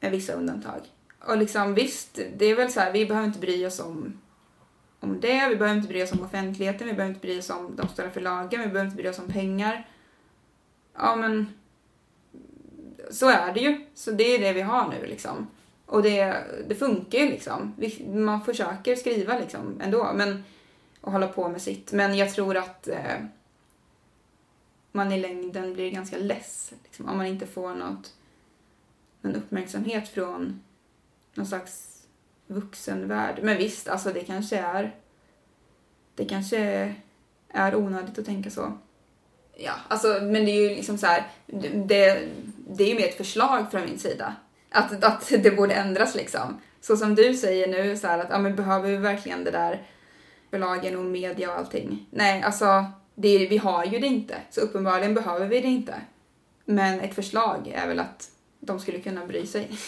Med 0.00 0.10
vissa 0.10 0.32
undantag. 0.32 0.80
Och 1.26 1.36
liksom 1.36 1.74
visst, 1.74 2.20
det 2.36 2.44
är 2.44 2.56
väl 2.56 2.72
så 2.72 2.80
här, 2.80 2.92
vi 2.92 3.06
behöver 3.06 3.26
inte 3.26 3.38
bry 3.38 3.66
oss 3.66 3.80
om, 3.80 4.20
om 5.00 5.20
det. 5.20 5.48
Vi 5.48 5.56
behöver 5.56 5.76
inte 5.76 5.88
bry 5.88 6.02
oss 6.02 6.12
om 6.12 6.22
offentligheten. 6.22 6.86
Vi 6.86 6.92
behöver 6.92 7.14
inte 7.14 7.26
bry 7.26 7.38
oss 7.38 7.50
om 7.50 7.76
de 7.76 7.88
stora 7.88 8.10
förlagen. 8.10 8.60
Vi 8.60 8.66
behöver 8.66 8.84
inte 8.84 9.02
bry 9.02 9.08
oss 9.08 9.18
om 9.18 9.32
pengar. 9.32 9.88
Ja, 10.94 11.16
men 11.16 11.52
så 13.10 13.28
är 13.28 13.54
det 13.54 13.60
ju. 13.60 13.86
Så 13.94 14.10
det 14.10 14.34
är 14.34 14.38
det 14.38 14.52
vi 14.52 14.60
har 14.60 14.88
nu 14.88 15.06
liksom. 15.06 15.46
Och 15.86 16.02
det, 16.02 16.36
det 16.68 16.74
funkar 16.74 17.18
ju 17.18 17.30
liksom. 17.30 17.74
Vi, 17.78 18.06
man 18.08 18.44
försöker 18.44 18.96
skriva 18.96 19.38
liksom 19.38 19.80
ändå. 19.80 20.10
Men, 20.14 20.44
och 21.00 21.12
hålla 21.12 21.28
på 21.28 21.48
med 21.48 21.62
sitt. 21.62 21.92
Men 21.92 22.16
jag 22.16 22.32
tror 22.32 22.56
att 22.56 22.88
eh, 22.88 23.16
man 24.98 25.12
i 25.12 25.20
längden 25.20 25.74
blir 25.74 25.90
ganska 25.90 26.18
less. 26.18 26.72
Liksom, 26.84 27.08
om 27.08 27.16
man 27.16 27.26
inte 27.26 27.46
får 27.46 27.74
något, 27.74 28.14
någon 29.20 29.34
uppmärksamhet 29.34 30.08
från 30.08 30.62
någon 31.34 31.46
slags 31.46 32.02
vuxenvärld. 32.46 33.38
Men 33.42 33.58
visst, 33.58 33.88
alltså 33.88 34.12
det 34.12 34.20
kanske 34.20 34.58
är 34.58 34.94
det 36.14 36.24
kanske 36.24 36.94
är 37.48 37.74
onödigt 37.74 38.18
att 38.18 38.26
tänka 38.26 38.50
så. 38.50 38.78
Ja, 39.56 39.72
alltså 39.88 40.08
men 40.08 40.44
det 40.44 40.50
är 40.50 40.62
ju 40.62 40.68
liksom 40.68 40.98
så 40.98 41.06
här, 41.06 41.26
det, 41.86 42.28
det 42.68 42.84
är 42.84 42.88
ju 42.88 42.94
mer 42.94 43.08
ett 43.08 43.16
förslag 43.16 43.70
från 43.70 43.84
min 43.84 43.98
sida. 43.98 44.36
Att, 44.70 45.04
att 45.04 45.28
det 45.28 45.56
borde 45.56 45.74
ändras 45.74 46.14
liksom. 46.14 46.60
Så 46.80 46.96
som 46.96 47.14
du 47.14 47.34
säger 47.34 47.68
nu, 47.68 47.96
så 47.96 48.06
här, 48.06 48.18
att 48.18 48.30
ja, 48.30 48.38
men 48.38 48.56
behöver 48.56 48.90
vi 48.90 48.96
verkligen 48.96 49.44
det 49.44 49.50
där 49.50 49.82
förlagen 50.50 50.96
och 50.98 51.04
media 51.04 51.50
och 51.50 51.58
allting? 51.58 52.06
Nej, 52.10 52.42
alltså 52.42 52.84
det, 53.20 53.46
vi 53.46 53.58
har 53.58 53.84
ju 53.84 53.98
det 53.98 54.06
inte. 54.06 54.36
Så 54.50 54.60
uppenbarligen 54.60 55.14
behöver 55.14 55.46
vi 55.46 55.60
det 55.60 55.68
inte. 55.68 56.00
Men 56.64 57.00
ett 57.00 57.14
förslag 57.14 57.72
är 57.74 57.88
väl 57.88 58.00
att 58.00 58.30
de 58.60 58.80
skulle 58.80 59.00
kunna 59.00 59.26
bry 59.26 59.46
sig. 59.46 59.70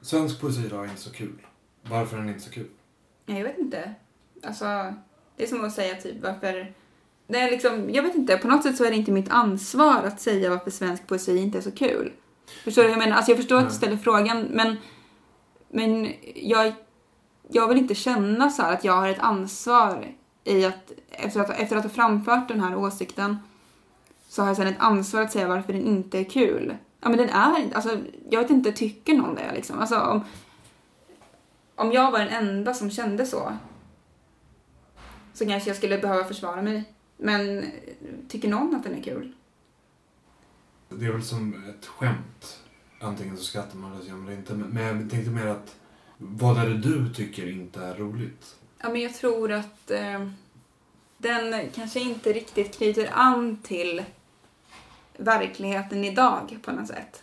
Svensk 0.00 0.40
poesi 0.40 0.66
idag 0.66 0.84
är 0.84 0.88
inte 0.88 1.02
så 1.02 1.12
kul. 1.12 1.46
Varför 1.82 2.16
är 2.16 2.20
den 2.20 2.28
inte 2.28 2.40
så 2.40 2.50
kul? 2.50 2.68
Nej, 3.26 3.38
jag 3.38 3.44
vet 3.44 3.58
inte. 3.58 3.94
Alltså, 4.42 4.94
det 5.36 5.42
är 5.42 5.46
som 5.46 5.64
att 5.64 5.72
säga 5.72 5.94
typ 5.94 6.22
varför... 6.22 6.74
Det 7.26 7.40
är 7.40 7.50
liksom, 7.50 7.90
jag 7.90 8.02
vet 8.02 8.14
inte, 8.14 8.36
på 8.36 8.48
något 8.48 8.62
sätt 8.62 8.76
så 8.76 8.84
är 8.84 8.90
det 8.90 8.96
inte 8.96 9.12
mitt 9.12 9.30
ansvar 9.30 10.02
att 10.02 10.20
säga 10.20 10.50
varför 10.50 10.70
svensk 10.70 11.06
poesi 11.06 11.36
inte 11.36 11.58
är 11.58 11.62
så 11.62 11.70
kul. 11.70 12.12
Förstår 12.64 12.82
du 12.82 12.88
vad 12.88 12.96
jag 12.96 13.04
menar? 13.04 13.16
Alltså 13.16 13.30
jag 13.30 13.38
förstår 13.38 13.56
att 13.56 13.62
du 13.62 13.68
Nej. 13.68 13.76
ställer 13.76 13.96
frågan, 13.96 14.42
men, 14.42 14.76
men 15.68 16.12
jag, 16.34 16.72
jag 17.50 17.68
vill 17.68 17.78
inte 17.78 17.94
känna 17.94 18.50
så 18.50 18.62
här 18.62 18.72
att 18.72 18.84
jag 18.84 18.92
har 18.92 19.08
ett 19.08 19.18
ansvar 19.18 20.14
i 20.44 20.64
att 20.64 20.92
efter, 21.10 21.40
att, 21.40 21.50
efter 21.50 21.76
att 21.76 21.82
ha 21.82 21.90
framfört 21.90 22.48
den 22.48 22.60
här 22.60 22.76
åsikten 22.76 23.36
så 24.28 24.42
har 24.42 24.48
jag 24.48 24.56
sen 24.56 24.66
ett 24.66 24.78
ansvar 24.78 25.22
att 25.22 25.32
säga 25.32 25.48
varför 25.48 25.72
den 25.72 25.82
inte 25.82 26.18
är 26.18 26.24
kul. 26.24 26.76
Ja 27.00 27.08
men 27.08 27.18
den 27.18 27.28
är 27.28 27.60
inte, 27.60 27.76
alltså 27.76 27.98
jag 28.30 28.40
vet 28.40 28.50
inte, 28.50 28.72
tycker 28.72 29.14
någon 29.14 29.34
det 29.34 29.52
liksom? 29.54 29.78
Alltså 29.78 30.00
om, 30.00 30.24
om 31.74 31.92
jag 31.92 32.10
var 32.10 32.18
den 32.18 32.28
enda 32.28 32.74
som 32.74 32.90
kände 32.90 33.26
så 33.26 33.52
så 35.34 35.46
kanske 35.46 35.70
jag 35.70 35.76
skulle 35.76 35.98
behöva 35.98 36.24
försvara 36.24 36.62
mig. 36.62 36.84
Men 37.16 37.64
tycker 38.28 38.48
någon 38.48 38.74
att 38.74 38.84
den 38.84 38.94
är 38.94 39.02
kul? 39.02 39.32
Det 40.88 41.06
är 41.06 41.12
väl 41.12 41.22
som 41.22 41.64
ett 41.68 41.86
skämt. 41.86 42.60
Antingen 43.00 43.36
så 43.36 43.44
skrattar 43.44 43.78
man 43.78 43.92
eller 43.92 44.02
så 44.02 44.08
gör 44.08 44.16
man 44.16 44.26
det 44.26 44.34
inte. 44.34 44.54
Men 44.54 45.00
jag 45.00 45.10
tänkte 45.10 45.30
mer 45.30 45.46
att 45.46 45.76
vad 46.18 46.58
är 46.58 46.68
det 46.68 46.78
du 46.78 47.14
tycker 47.14 47.50
inte 47.50 47.80
är 47.80 47.94
roligt? 47.94 48.56
Ja, 48.78 48.88
men 48.88 49.00
jag 49.00 49.14
tror 49.14 49.52
att 49.52 49.90
eh, 49.90 50.28
den 51.18 51.70
kanske 51.74 52.00
inte 52.00 52.32
riktigt 52.32 52.76
knyter 52.76 53.10
an 53.14 53.56
till 53.62 54.04
verkligheten 55.16 56.04
idag 56.04 56.58
på 56.62 56.72
något 56.72 56.88
sätt. 56.88 57.22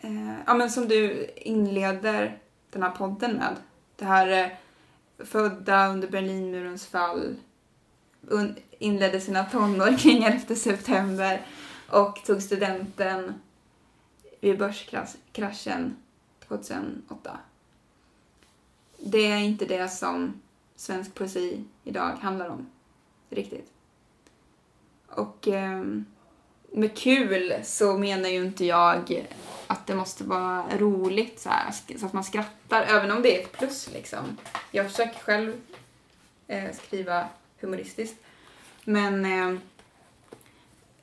Eh, 0.00 0.34
ja, 0.46 0.54
men 0.54 0.70
som 0.70 0.88
du 0.88 1.30
inleder 1.36 2.38
den 2.70 2.82
här 2.82 2.90
podden 2.90 3.32
med. 3.32 3.56
Det 3.96 4.04
här 4.04 4.28
eh, 4.44 5.26
födda 5.26 5.88
under 5.88 6.08
Berlinmurens 6.08 6.86
fall, 6.86 7.36
un- 8.22 8.56
inledde 8.78 9.20
sina 9.20 9.44
tonår 9.44 9.98
kring 9.98 10.22
11 10.24 10.54
september 10.54 11.46
och 11.90 12.22
tog 12.26 12.42
studenten 12.42 13.34
vid 14.40 14.58
börskraschen 14.58 15.96
2008 16.48 17.38
det 19.06 19.26
är 19.26 19.38
inte 19.38 19.64
det 19.64 19.88
som 19.88 20.40
svensk 20.76 21.14
poesi 21.14 21.64
idag 21.84 22.16
handlar 22.20 22.48
om. 22.48 22.70
Riktigt. 23.30 23.70
Och 25.08 25.48
eh, 25.48 25.84
med 26.72 26.96
kul 26.96 27.54
så 27.64 27.98
menar 27.98 28.28
ju 28.28 28.44
inte 28.44 28.64
jag 28.64 29.26
att 29.66 29.86
det 29.86 29.94
måste 29.94 30.24
vara 30.24 30.64
roligt 30.78 31.40
så, 31.40 31.48
här, 31.48 31.72
så 31.98 32.06
att 32.06 32.12
man 32.12 32.24
skrattar, 32.24 32.82
även 32.82 33.10
om 33.10 33.22
det 33.22 33.38
är 33.38 33.42
ett 33.42 33.52
plus 33.52 33.90
liksom. 33.92 34.36
Jag 34.70 34.90
försöker 34.90 35.18
själv 35.18 35.60
eh, 36.46 36.72
skriva 36.72 37.28
humoristiskt. 37.60 38.22
Men 38.84 39.24
eh, 39.24 39.60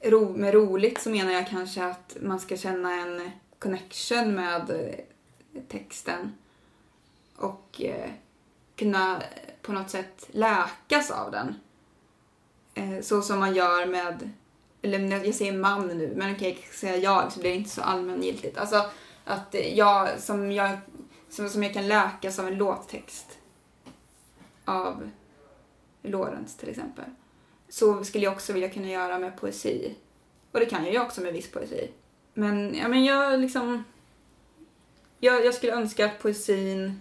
ro, 0.10 0.38
med 0.38 0.54
roligt 0.54 1.02
så 1.02 1.10
menar 1.10 1.32
jag 1.32 1.48
kanske 1.48 1.84
att 1.84 2.18
man 2.22 2.40
ska 2.40 2.58
känna 2.58 2.94
en 2.94 3.32
connection 3.60 4.36
med 4.36 4.70
eh, 4.70 5.62
texten 5.68 6.34
och 7.44 7.82
eh, 7.82 8.10
kunna 8.76 9.18
eh, 9.18 9.24
på 9.62 9.72
något 9.72 9.90
sätt 9.90 10.30
läkas 10.32 11.12
av 11.12 11.32
den. 11.32 11.56
Eh, 12.74 13.02
så 13.02 13.22
som 13.22 13.40
man 13.40 13.56
gör 13.56 13.86
med 13.86 14.30
eller 14.82 15.26
jag 15.26 15.36
säger 15.36 15.54
man 15.54 15.88
nu, 15.88 16.14
men 16.16 16.36
okej, 16.36 16.52
okay, 16.52 16.64
säga 16.72 16.98
jag 16.98 17.32
så 17.32 17.40
blir 17.40 17.50
det 17.50 17.56
inte 17.56 17.70
så 17.70 17.82
allmängiltigt. 17.82 18.58
Alltså 18.58 18.90
att 19.26 19.56
jag 19.74 20.20
som, 20.20 20.52
jag, 20.52 20.78
som, 21.30 21.50
som 21.50 21.64
jag 21.64 21.74
kan 21.74 21.88
läkas 21.88 22.40
av 22.40 22.48
en 22.48 22.58
låttext 22.58 23.38
av 24.66 25.10
Lorentz 26.02 26.56
till 26.56 26.70
exempel. 26.70 27.06
Så 27.70 28.04
skulle 28.04 28.24
jag 28.24 28.34
också 28.34 28.54
vilja 28.54 28.70
kunna 28.70 28.88
göra 28.88 29.20
med 29.20 29.38
poesi. 29.38 29.96
Och 30.52 30.60
det 30.60 30.66
kan 30.66 30.84
jag 30.84 30.94
ju 30.94 31.00
också 31.00 31.22
med 31.22 31.34
viss 31.34 31.52
poesi. 31.52 31.92
Men, 32.34 32.76
ja 32.76 32.88
men 32.88 33.06
jag 33.06 33.40
liksom... 33.40 33.84
Jag, 35.20 35.46
jag 35.46 35.54
skulle 35.54 35.74
önska 35.74 36.06
att 36.06 36.20
poesin... 36.20 37.00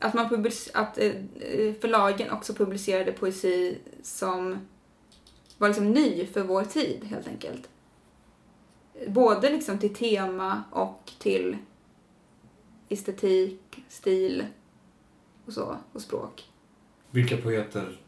Att, 0.00 0.14
man 0.14 0.28
public, 0.28 0.70
att 0.74 0.98
eh, 0.98 1.12
förlagen 1.80 2.30
också 2.30 2.54
publicerade 2.54 3.12
poesi 3.12 3.78
som 4.02 4.58
var 5.58 5.68
liksom 5.68 5.90
ny 5.90 6.26
för 6.26 6.42
vår 6.42 6.64
tid 6.64 7.04
helt 7.04 7.28
enkelt. 7.28 7.68
Både 9.06 9.50
liksom 9.50 9.78
till 9.78 9.94
tema 9.94 10.62
och 10.70 11.12
till 11.18 11.56
estetik, 12.88 13.84
stil 13.88 14.46
och 15.46 15.52
så, 15.52 15.76
och 15.92 16.02
språk. 16.02 16.50
Vilka 17.10 17.36
poeter 17.36 18.00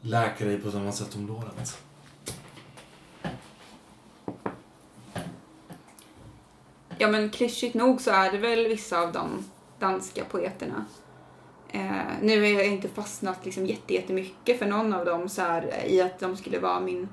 läker 0.00 0.46
dig 0.46 0.60
på 0.60 0.70
samma 0.70 0.92
sätt 0.92 1.12
som 1.12 1.26
Lorentz? 1.26 1.78
Ja 6.98 7.08
men 7.08 7.30
klyschigt 7.30 7.74
nog 7.74 8.00
så 8.00 8.10
är 8.10 8.32
det 8.32 8.38
väl 8.38 8.68
vissa 8.68 9.00
av 9.00 9.12
de 9.12 9.44
danska 9.78 10.24
poeterna. 10.24 10.84
Eh, 11.68 12.22
nu 12.22 12.40
har 12.40 12.46
jag 12.46 12.66
inte 12.66 12.88
fastnat 12.88 13.44
liksom 13.44 13.66
jättemycket 13.66 14.58
för 14.58 14.66
någon 14.66 14.92
av 14.92 15.04
dem 15.04 15.28
så 15.28 15.42
här, 15.42 15.86
i 15.86 16.00
att 16.00 16.18
de 16.18 16.36
skulle 16.36 16.58
vara 16.58 16.80
min, 16.80 17.08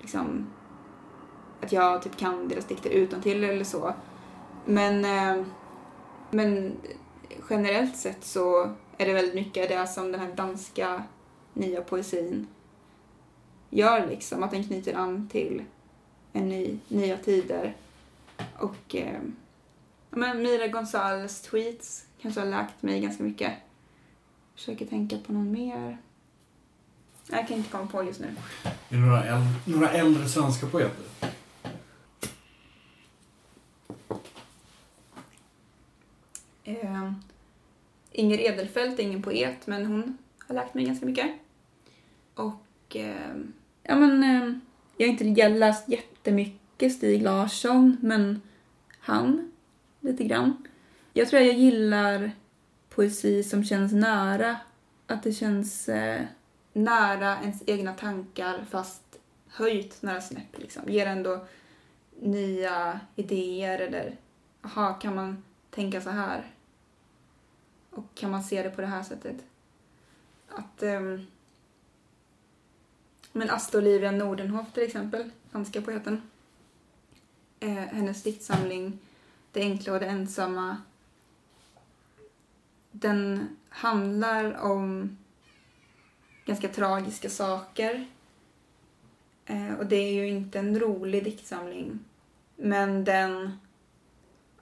liksom, 0.00 0.46
att 1.60 1.72
jag 1.72 2.02
typ 2.02 2.16
kan 2.16 2.48
deras 2.48 2.64
dikter 2.64 2.90
utantill 2.90 3.44
eller 3.44 3.64
så. 3.64 3.94
Men, 4.64 5.04
eh, 5.04 5.44
men 6.30 6.76
generellt 7.50 7.96
sett 7.96 8.24
så 8.24 8.70
är 8.98 9.06
det 9.06 9.12
väldigt 9.12 9.34
mycket 9.34 9.68
det 9.68 9.86
som 9.86 10.12
den 10.12 10.20
här 10.20 10.32
danska 10.34 11.02
nya 11.54 11.82
poesin 11.82 12.46
gör 13.70 14.06
liksom, 14.06 14.42
att 14.42 14.50
den 14.50 14.64
knyter 14.64 14.94
an 14.94 15.28
till 15.32 15.64
en 16.32 16.48
ny, 16.48 16.78
nya 16.88 17.16
tider. 17.16 17.76
Och 18.58 18.96
eh, 18.96 19.20
men 20.18 20.42
Mira 20.42 20.66
Gonzales 20.66 21.40
tweets 21.40 22.06
kanske 22.22 22.40
har 22.40 22.46
läkt 22.46 22.82
mig 22.82 23.00
ganska 23.00 23.22
mycket. 23.22 23.52
Försöker 24.54 24.86
tänka 24.86 25.18
på 25.18 25.32
någon 25.32 25.52
mer. 25.52 25.98
Jag 27.30 27.48
kan 27.48 27.56
inte 27.56 27.70
komma 27.70 27.86
på 27.86 28.04
just 28.04 28.20
nu. 28.20 28.26
Är 28.64 28.72
det 28.88 28.96
några, 28.96 29.24
äldre, 29.24 29.54
några 29.64 29.90
äldre 29.90 30.28
svenska 30.28 30.66
poeter? 30.66 31.04
Eh, 36.64 37.12
Inger 38.12 38.40
Edelfelt 38.40 38.98
är 38.98 39.02
ingen 39.02 39.22
poet, 39.22 39.66
men 39.66 39.86
hon 39.86 40.18
har 40.48 40.54
lärt 40.54 40.74
mig 40.74 40.84
ganska 40.84 41.06
mycket. 41.06 41.30
Och 42.34 42.96
eh, 42.96 43.36
ja 43.82 43.96
men 43.96 44.22
eh, 44.22 44.58
jag 44.96 45.06
har 45.06 45.12
inte 45.12 45.48
läst 45.48 45.88
jättemycket 45.88 46.92
Stig 46.92 47.22
Larsson, 47.22 47.96
men 48.00 48.42
han 48.98 49.52
lite 50.00 50.24
grann. 50.24 50.66
Jag 51.12 51.28
tror 51.28 51.42
jag 51.42 51.54
gillar 51.54 52.30
poesi 52.88 53.42
som 53.42 53.64
känns 53.64 53.92
nära. 53.92 54.56
Att 55.06 55.22
det 55.22 55.32
känns 55.32 55.88
eh, 55.88 56.22
nära 56.72 57.38
ens 57.42 57.62
egna 57.66 57.94
tankar 57.94 58.64
fast 58.70 59.18
höjt 59.48 60.02
några 60.02 60.20
snäpp 60.20 60.58
liksom. 60.58 60.82
Ger 60.86 61.06
ändå 61.06 61.46
nya 62.20 63.00
idéer 63.16 63.78
eller 63.78 64.16
aha, 64.62 64.92
kan 64.92 65.14
man 65.14 65.44
tänka 65.70 66.00
så 66.00 66.10
här? 66.10 66.52
Och 67.90 68.14
kan 68.14 68.30
man 68.30 68.42
se 68.42 68.62
det 68.62 68.70
på 68.70 68.80
det 68.80 68.86
här 68.86 69.02
sättet? 69.02 69.36
Att 70.48 70.82
um, 70.82 71.26
men 73.32 73.50
Asta 73.50 73.78
Olivia 73.78 74.10
Nordenhof 74.10 74.72
till 74.72 74.82
exempel, 74.82 75.30
danska 75.52 75.82
poeten. 75.82 76.22
Eh, 77.60 77.72
hennes 77.72 78.22
diktsamling 78.22 78.98
det 79.52 79.60
enkla 79.60 79.92
och 79.92 80.00
det 80.00 80.06
ensamma. 80.06 80.76
Den 82.90 83.48
handlar 83.68 84.56
om 84.56 85.16
ganska 86.44 86.68
tragiska 86.68 87.30
saker. 87.30 88.06
Eh, 89.46 89.74
och 89.74 89.86
det 89.86 89.96
är 89.96 90.12
ju 90.12 90.28
inte 90.28 90.58
en 90.58 90.80
rolig 90.80 91.24
diktsamling. 91.24 91.98
Men 92.56 93.04
den 93.04 93.58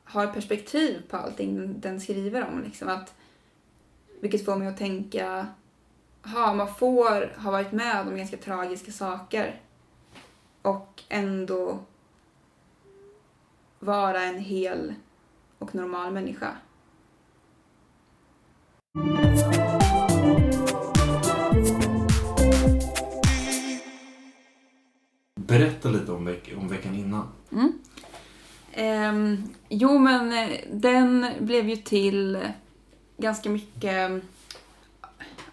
har 0.05 0.27
perspektiv 0.27 1.03
på 1.09 1.17
allting 1.17 1.81
den 1.81 2.01
skriver 2.01 2.49
om. 2.49 2.63
Liksom. 2.63 2.89
Att, 2.89 3.15
vilket 4.21 4.45
får 4.45 4.57
mig 4.57 4.69
att 4.69 4.77
tänka 4.77 5.47
ha, 6.23 6.55
man 6.55 6.75
får 6.75 7.41
ha 7.41 7.51
varit 7.51 7.73
med 7.73 8.01
om 8.01 8.17
ganska 8.17 8.37
tragiska 8.37 8.93
saker 8.93 9.61
och 10.63 11.03
ändå 11.09 11.79
vara 13.79 14.23
en 14.23 14.39
hel 14.39 14.95
och 15.59 15.75
normal 15.75 16.13
människa. 16.13 16.57
Berätta 25.35 25.89
lite 25.89 26.13
om, 26.13 26.25
veck 26.25 26.53
om 26.57 26.69
veckan 26.69 26.95
innan. 26.95 27.29
Mm. 27.53 27.79
Eh, 28.73 29.41
jo, 29.69 29.99
men 29.99 30.33
eh, 30.33 30.59
den 30.73 31.27
blev 31.41 31.69
ju 31.69 31.77
till 31.77 32.39
ganska 33.17 33.51
mycket 33.51 34.23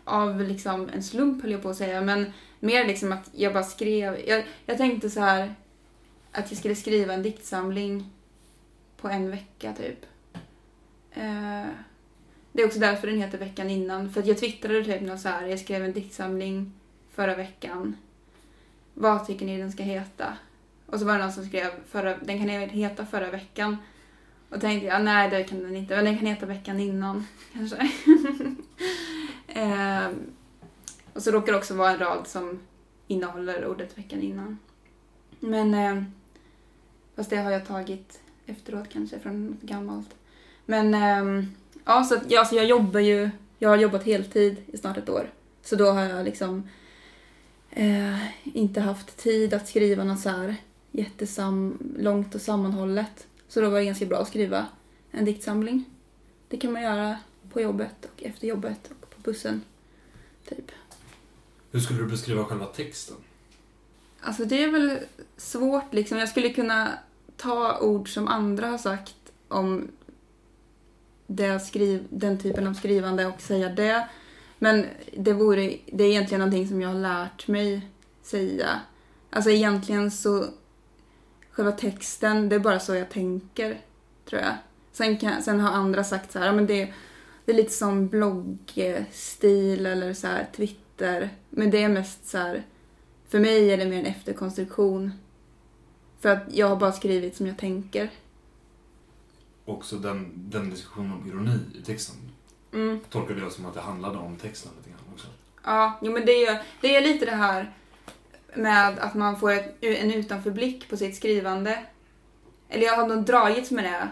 av 0.03 0.41
liksom 0.41 0.89
en 0.93 1.03
slump 1.03 1.41
höll 1.41 1.51
jag 1.51 1.61
på 1.61 1.69
att 1.69 1.77
säga, 1.77 2.01
men 2.01 2.33
mer 2.59 2.85
liksom 2.85 3.11
att 3.11 3.29
jag 3.31 3.53
bara 3.53 3.63
skrev. 3.63 4.19
Jag, 4.27 4.43
jag 4.65 4.77
tänkte 4.77 5.09
så 5.09 5.19
här 5.19 5.55
att 6.33 6.51
jag 6.51 6.59
skulle 6.59 6.75
skriva 6.75 7.13
en 7.13 7.23
diktsamling 7.23 8.09
på 8.97 9.09
en 9.09 9.31
vecka 9.31 9.73
typ. 9.73 10.05
Eh, 11.11 11.67
det 12.51 12.61
är 12.61 12.65
också 12.65 12.79
därför 12.79 13.07
den 13.07 13.21
heter 13.21 13.37
Veckan 13.37 13.69
innan. 13.69 14.13
För 14.13 14.21
att 14.21 14.27
jag 14.27 14.37
twittrade 14.37 14.83
typ 14.83 15.01
något 15.01 15.19
så 15.19 15.29
här, 15.29 15.47
jag 15.47 15.59
skrev 15.59 15.85
en 15.85 15.93
diktsamling 15.93 16.73
förra 17.11 17.35
veckan. 17.35 17.97
Vad 18.93 19.27
tycker 19.27 19.45
ni 19.45 19.57
den 19.57 19.71
ska 19.71 19.83
heta? 19.83 20.37
Och 20.85 20.99
så 20.99 21.05
var 21.05 21.13
det 21.13 21.23
någon 21.23 21.33
som 21.33 21.45
skrev, 21.45 21.71
förra, 21.87 22.17
den 22.17 22.39
kan 22.39 22.49
heta 22.49 23.05
Förra 23.05 23.31
veckan. 23.31 23.77
Och 24.49 24.61
tänkte 24.61 24.87
jag, 24.87 24.95
ah, 24.95 24.99
nej 25.03 25.29
det 25.29 25.43
kan 25.43 25.63
den 25.63 25.75
inte, 25.75 25.95
men 25.95 26.05
den 26.05 26.17
kan 26.17 26.27
heta 26.27 26.45
Veckan 26.45 26.79
innan 26.79 27.27
kanske. 27.53 27.91
eh, 29.47 30.07
och 31.13 31.23
så 31.23 31.31
råkar 31.31 31.51
det 31.51 31.57
också 31.57 31.75
vara 31.75 31.91
en 31.91 31.99
rad 31.99 32.27
som 32.27 32.59
innehåller 33.07 33.65
ordet 33.67 33.97
Veckan 33.97 34.21
innan. 34.21 34.59
Men, 35.39 35.73
eh, 35.73 36.03
fast 37.15 37.29
det 37.29 37.37
har 37.37 37.51
jag 37.51 37.67
tagit 37.67 38.19
efteråt 38.45 38.89
kanske 38.89 39.19
från 39.19 39.47
något 39.47 39.61
gammalt. 39.61 40.15
Men, 40.65 40.93
um, 41.25 41.55
ja 41.85 42.03
så, 42.03 42.19
ja, 42.27 42.45
så 42.45 42.55
jag 42.55 42.65
jobbar 42.65 42.99
ju, 42.99 43.29
jag 43.59 43.69
har 43.69 43.77
jobbat 43.77 44.03
heltid 44.03 44.57
i 44.67 44.77
snart 44.77 44.97
ett 44.97 45.09
år. 45.09 45.29
Så 45.63 45.75
då 45.75 45.91
har 45.91 46.03
jag 46.03 46.25
liksom 46.25 46.69
eh, 47.69 48.19
inte 48.43 48.81
haft 48.81 49.17
tid 49.17 49.53
att 49.53 49.67
skriva 49.67 50.03
något 50.03 50.19
så 50.19 50.29
här 50.29 50.55
jättesam, 50.91 51.77
långt 51.97 52.35
och 52.35 52.41
sammanhållet. 52.41 53.27
Så 53.47 53.61
då 53.61 53.69
var 53.69 53.79
det 53.79 53.85
ganska 53.85 54.05
bra 54.05 54.17
att 54.17 54.27
skriva 54.27 54.67
en 55.11 55.25
diktsamling. 55.25 55.85
Det 56.47 56.57
kan 56.57 56.71
man 56.71 56.81
göra 56.81 57.17
på 57.51 57.61
jobbet 57.61 58.09
och 58.13 58.23
efter 58.23 58.47
jobbet 58.47 58.91
och 59.01 59.09
på 59.09 59.21
bussen. 59.23 59.61
Typ. 60.49 60.71
Hur 61.71 61.79
skulle 61.79 61.99
du 61.99 62.07
beskriva 62.07 62.45
själva 62.45 62.65
texten? 62.65 63.17
Alltså 64.23 64.45
det 64.45 64.63
är 64.63 64.71
väl 64.71 64.99
svårt 65.37 65.93
liksom. 65.93 66.17
Jag 66.17 66.29
skulle 66.29 66.49
kunna 66.49 66.91
ta 67.37 67.79
ord 67.79 68.13
som 68.13 68.27
andra 68.27 68.67
har 68.67 68.77
sagt 68.77 69.15
om 69.47 69.87
det 71.27 71.59
skriv, 71.59 72.07
den 72.09 72.39
typen 72.39 72.67
av 72.67 72.73
skrivande 72.73 73.25
och 73.25 73.41
säga 73.41 73.69
det. 73.69 74.07
Men 74.59 74.85
det, 75.17 75.33
vore, 75.33 75.77
det 75.85 76.03
är 76.03 76.09
egentligen 76.09 76.39
någonting 76.39 76.67
som 76.67 76.81
jag 76.81 76.89
har 76.89 76.99
lärt 76.99 77.47
mig 77.47 77.87
säga. 78.21 78.79
Alltså 79.29 79.49
egentligen 79.49 80.11
så 80.11 80.45
själva 81.51 81.71
texten, 81.71 82.49
det 82.49 82.55
är 82.55 82.59
bara 82.59 82.79
så 82.79 82.95
jag 82.95 83.09
tänker, 83.09 83.81
tror 84.29 84.41
jag. 84.41 84.53
Sen, 84.91 85.17
kan, 85.17 85.43
sen 85.43 85.59
har 85.59 85.71
andra 85.71 86.03
sagt 86.03 86.31
så 86.31 86.39
här, 86.39 86.53
men 86.53 86.67
det, 86.67 86.93
det 87.45 87.51
är 87.51 87.55
lite 87.55 87.73
som 87.73 88.07
bloggstil 88.07 89.85
eller 89.85 90.13
så 90.13 90.27
här 90.27 90.47
Twitter. 90.55 91.29
Men 91.49 91.71
det 91.71 91.83
är 91.83 91.89
mest 91.89 92.27
så 92.27 92.37
här, 92.37 92.63
för 93.33 93.39
mig 93.39 93.71
är 93.71 93.77
det 93.77 93.85
mer 93.85 93.99
en 93.99 94.05
efterkonstruktion. 94.05 95.11
För 96.19 96.29
att 96.29 96.43
jag 96.51 96.67
har 96.67 96.75
bara 96.75 96.91
skrivit 96.91 97.35
som 97.35 97.47
jag 97.47 97.57
tänker. 97.57 98.09
Också 99.65 99.95
den, 99.95 100.31
den 100.35 100.69
diskussionen 100.69 101.11
om 101.11 101.27
ironi 101.27 101.59
i 101.79 101.81
texten. 101.85 102.15
Mm. 102.73 102.99
Tolkade 103.09 103.39
jag 103.39 103.51
som 103.51 103.65
att 103.65 103.73
det 103.73 103.81
handlade 103.81 104.17
om 104.17 104.35
texten 104.35 104.71
lite 104.77 104.89
grann 104.89 105.13
också. 105.13 105.27
Ja, 105.63 105.99
jo 106.01 106.11
men 106.11 106.25
det 106.25 106.45
är, 106.45 106.63
det 106.81 106.95
är 106.95 107.01
lite 107.01 107.25
det 107.25 107.35
här 107.35 107.73
med 108.55 108.99
att 108.99 109.13
man 109.13 109.39
får 109.39 109.51
ett, 109.51 109.75
en 109.81 110.13
utanförblick 110.13 110.89
på 110.89 110.97
sitt 110.97 111.15
skrivande. 111.15 111.85
Eller 112.69 112.85
jag 112.85 112.95
har 112.95 113.07
nog 113.07 113.23
dragits 113.23 113.71
med 113.71 113.83
det 113.83 114.09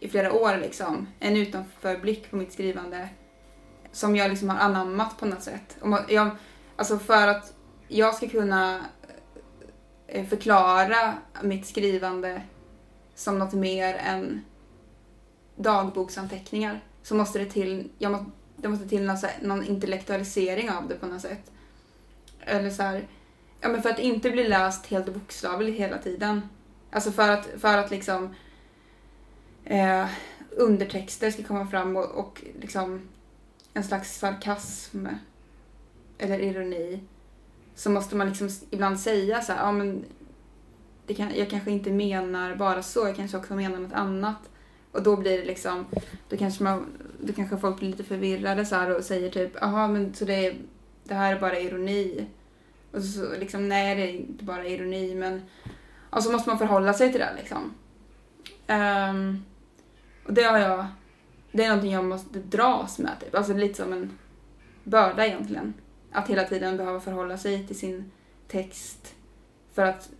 i 0.00 0.08
flera 0.08 0.32
år 0.32 0.58
liksom. 0.58 1.08
En 1.18 1.36
utanförblick 1.36 2.30
på 2.30 2.36
mitt 2.36 2.52
skrivande. 2.52 3.08
Som 3.92 4.16
jag 4.16 4.30
liksom 4.30 4.48
har 4.48 4.58
anammat 4.58 5.18
på 5.18 5.26
något 5.26 5.42
sätt. 5.42 5.76
Och 5.80 5.98
jag, 6.08 6.30
alltså 6.76 6.98
för 6.98 7.28
att 7.28 7.55
jag 7.88 8.14
ska 8.14 8.28
kunna 8.28 8.86
eh, 10.06 10.26
förklara 10.26 11.14
mitt 11.42 11.66
skrivande 11.66 12.42
som 13.14 13.38
något 13.38 13.52
mer 13.52 13.94
än 13.94 14.44
dagboksanteckningar 15.56 16.80
så 17.02 17.14
måste 17.14 17.38
det 17.38 17.46
till, 17.46 17.90
jag 17.98 18.12
må, 18.12 18.24
det 18.56 18.68
måste 18.68 18.88
till 18.88 19.02
någon, 19.02 19.16
någon 19.42 19.64
intellektualisering 19.64 20.70
av 20.70 20.88
det 20.88 20.94
på 20.94 21.06
något 21.06 21.22
sätt. 21.22 21.50
Eller 22.40 22.70
så 22.70 22.82
här, 22.82 23.08
ja 23.60 23.68
men 23.68 23.82
för 23.82 23.90
att 23.90 23.98
inte 23.98 24.30
bli 24.30 24.48
läst 24.48 24.86
helt 24.86 25.14
bokstavligt 25.14 25.78
hela 25.78 25.98
tiden. 25.98 26.48
Alltså 26.90 27.12
för 27.12 27.28
att, 27.28 27.46
för 27.58 27.78
att 27.78 27.90
liksom 27.90 28.34
eh, 29.64 30.06
undertexter 30.50 31.30
ska 31.30 31.42
komma 31.42 31.66
fram 31.66 31.96
och, 31.96 32.10
och 32.10 32.42
liksom 32.60 33.08
en 33.74 33.84
slags 33.84 34.18
sarkasm 34.18 35.06
eller 36.18 36.38
ironi 36.38 37.00
så 37.76 37.90
måste 37.90 38.16
man 38.16 38.28
liksom 38.28 38.48
ibland 38.70 39.00
säga 39.00 39.40
så 39.40 39.52
här, 39.52 39.66
ja 39.66 39.72
men 39.72 40.04
det 41.06 41.14
kan, 41.14 41.36
jag 41.36 41.50
kanske 41.50 41.70
inte 41.70 41.90
menar 41.90 42.54
bara 42.56 42.82
så, 42.82 43.06
jag 43.06 43.16
kanske 43.16 43.36
också 43.36 43.54
menar 43.54 43.78
något 43.78 43.92
annat. 43.92 44.50
Och 44.92 45.02
då 45.02 45.16
blir 45.16 45.38
det 45.38 45.44
liksom, 45.44 45.86
då 46.28 46.36
kanske, 46.36 46.64
man, 46.64 46.86
då 47.20 47.32
kanske 47.32 47.56
folk 47.56 47.78
blir 47.78 47.88
lite 47.88 48.04
förvirrade 48.04 48.66
så 48.66 48.74
här 48.74 48.96
och 48.96 49.04
säger 49.04 49.30
typ, 49.30 49.52
jaha 49.60 49.88
men 49.88 50.14
så 50.14 50.24
det, 50.24 50.46
är, 50.46 50.56
det 51.04 51.14
här 51.14 51.36
är 51.36 51.40
bara 51.40 51.60
ironi. 51.60 52.26
Och 52.92 53.02
så 53.02 53.38
liksom, 53.38 53.68
nej 53.68 53.96
det 53.96 54.02
är 54.02 54.12
inte 54.12 54.44
bara 54.44 54.66
ironi 54.66 55.14
men, 55.14 55.42
och 56.10 56.22
så 56.22 56.32
måste 56.32 56.48
man 56.48 56.58
förhålla 56.58 56.94
sig 56.94 57.10
till 57.12 57.20
det 57.20 57.34
liksom. 57.36 57.74
Um, 58.68 59.44
och 60.26 60.32
det 60.32 60.42
har 60.42 60.58
jag, 60.58 60.86
det 61.52 61.64
är 61.64 61.68
någonting 61.68 61.92
jag 61.92 62.04
måste 62.04 62.38
dras 62.38 62.98
med 62.98 63.12
typ, 63.20 63.34
alltså 63.34 63.52
lite 63.52 63.74
som 63.74 63.92
en 63.92 64.18
börda 64.84 65.26
egentligen. 65.26 65.74
Att 66.16 66.28
hela 66.28 66.44
tiden 66.44 66.76
behöva 66.76 67.00
förhålla 67.00 67.38
sig 67.38 67.66
till 67.66 67.78
sin 67.78 68.10
text 68.48 69.14
för 69.72 69.82
att 69.82 70.10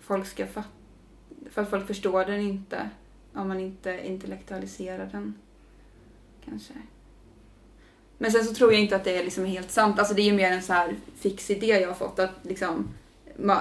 folk 0.00 0.26
ska 0.26 0.46
fatta, 0.46 0.68
för 1.50 1.62
att 1.62 1.70
folk 1.70 1.86
förstår 1.86 2.24
den 2.24 2.40
inte 2.40 2.90
om 3.32 3.48
man 3.48 3.60
inte 3.60 4.06
intellektualiserar 4.06 5.08
den. 5.12 5.34
Kanske. 6.44 6.74
Men 8.18 8.32
sen 8.32 8.44
så 8.44 8.54
tror 8.54 8.72
jag 8.72 8.82
inte 8.82 8.96
att 8.96 9.04
det 9.04 9.16
är 9.16 9.24
liksom 9.24 9.44
helt 9.44 9.70
sant. 9.70 9.98
Alltså 9.98 10.14
det 10.14 10.22
är 10.22 10.30
ju 10.30 10.32
mer 10.32 10.52
en 10.52 10.62
så 10.62 10.72
här 10.72 10.96
fix 11.16 11.50
idé 11.50 11.66
jag 11.66 11.88
har 11.88 11.94
fått 11.94 12.18
att 12.18 12.34
liksom 12.42 12.88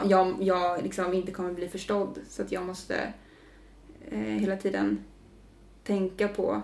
jag, 0.05 0.43
jag 0.43 0.83
liksom 0.83 1.13
inte 1.13 1.31
kommer 1.31 1.53
bli 1.53 1.69
förstådd. 1.69 2.19
Så 2.29 2.41
att 2.41 2.51
jag 2.51 2.65
måste 2.65 3.13
eh, 4.09 4.19
hela 4.19 4.57
tiden 4.57 5.03
tänka 5.83 6.27
på 6.27 6.61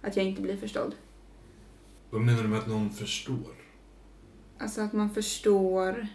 att 0.00 0.16
jag 0.16 0.26
inte 0.26 0.42
blir 0.42 0.56
förstådd. 0.56 0.94
Vad 2.10 2.20
menar 2.20 2.42
du 2.42 2.48
med 2.48 2.58
att 2.58 2.68
någon 2.68 2.90
förstår? 2.90 3.59
Alltså 4.60 4.80
att 4.80 4.92
man 4.92 5.10
förstår 5.10 6.06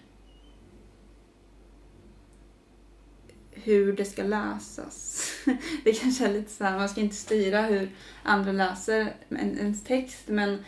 hur 3.51 3.93
det 3.93 4.05
ska 4.05 4.23
läsas. 4.23 5.21
Det 5.83 5.93
kanske 5.93 6.25
är 6.25 6.33
lite 6.33 6.51
så 6.51 6.63
här, 6.63 6.77
man 6.77 6.89
ska 6.89 7.01
inte 7.01 7.15
styra 7.15 7.61
hur 7.61 7.95
andra 8.23 8.51
läser 8.51 9.15
ens 9.29 9.83
text 9.83 10.27
men 10.27 10.63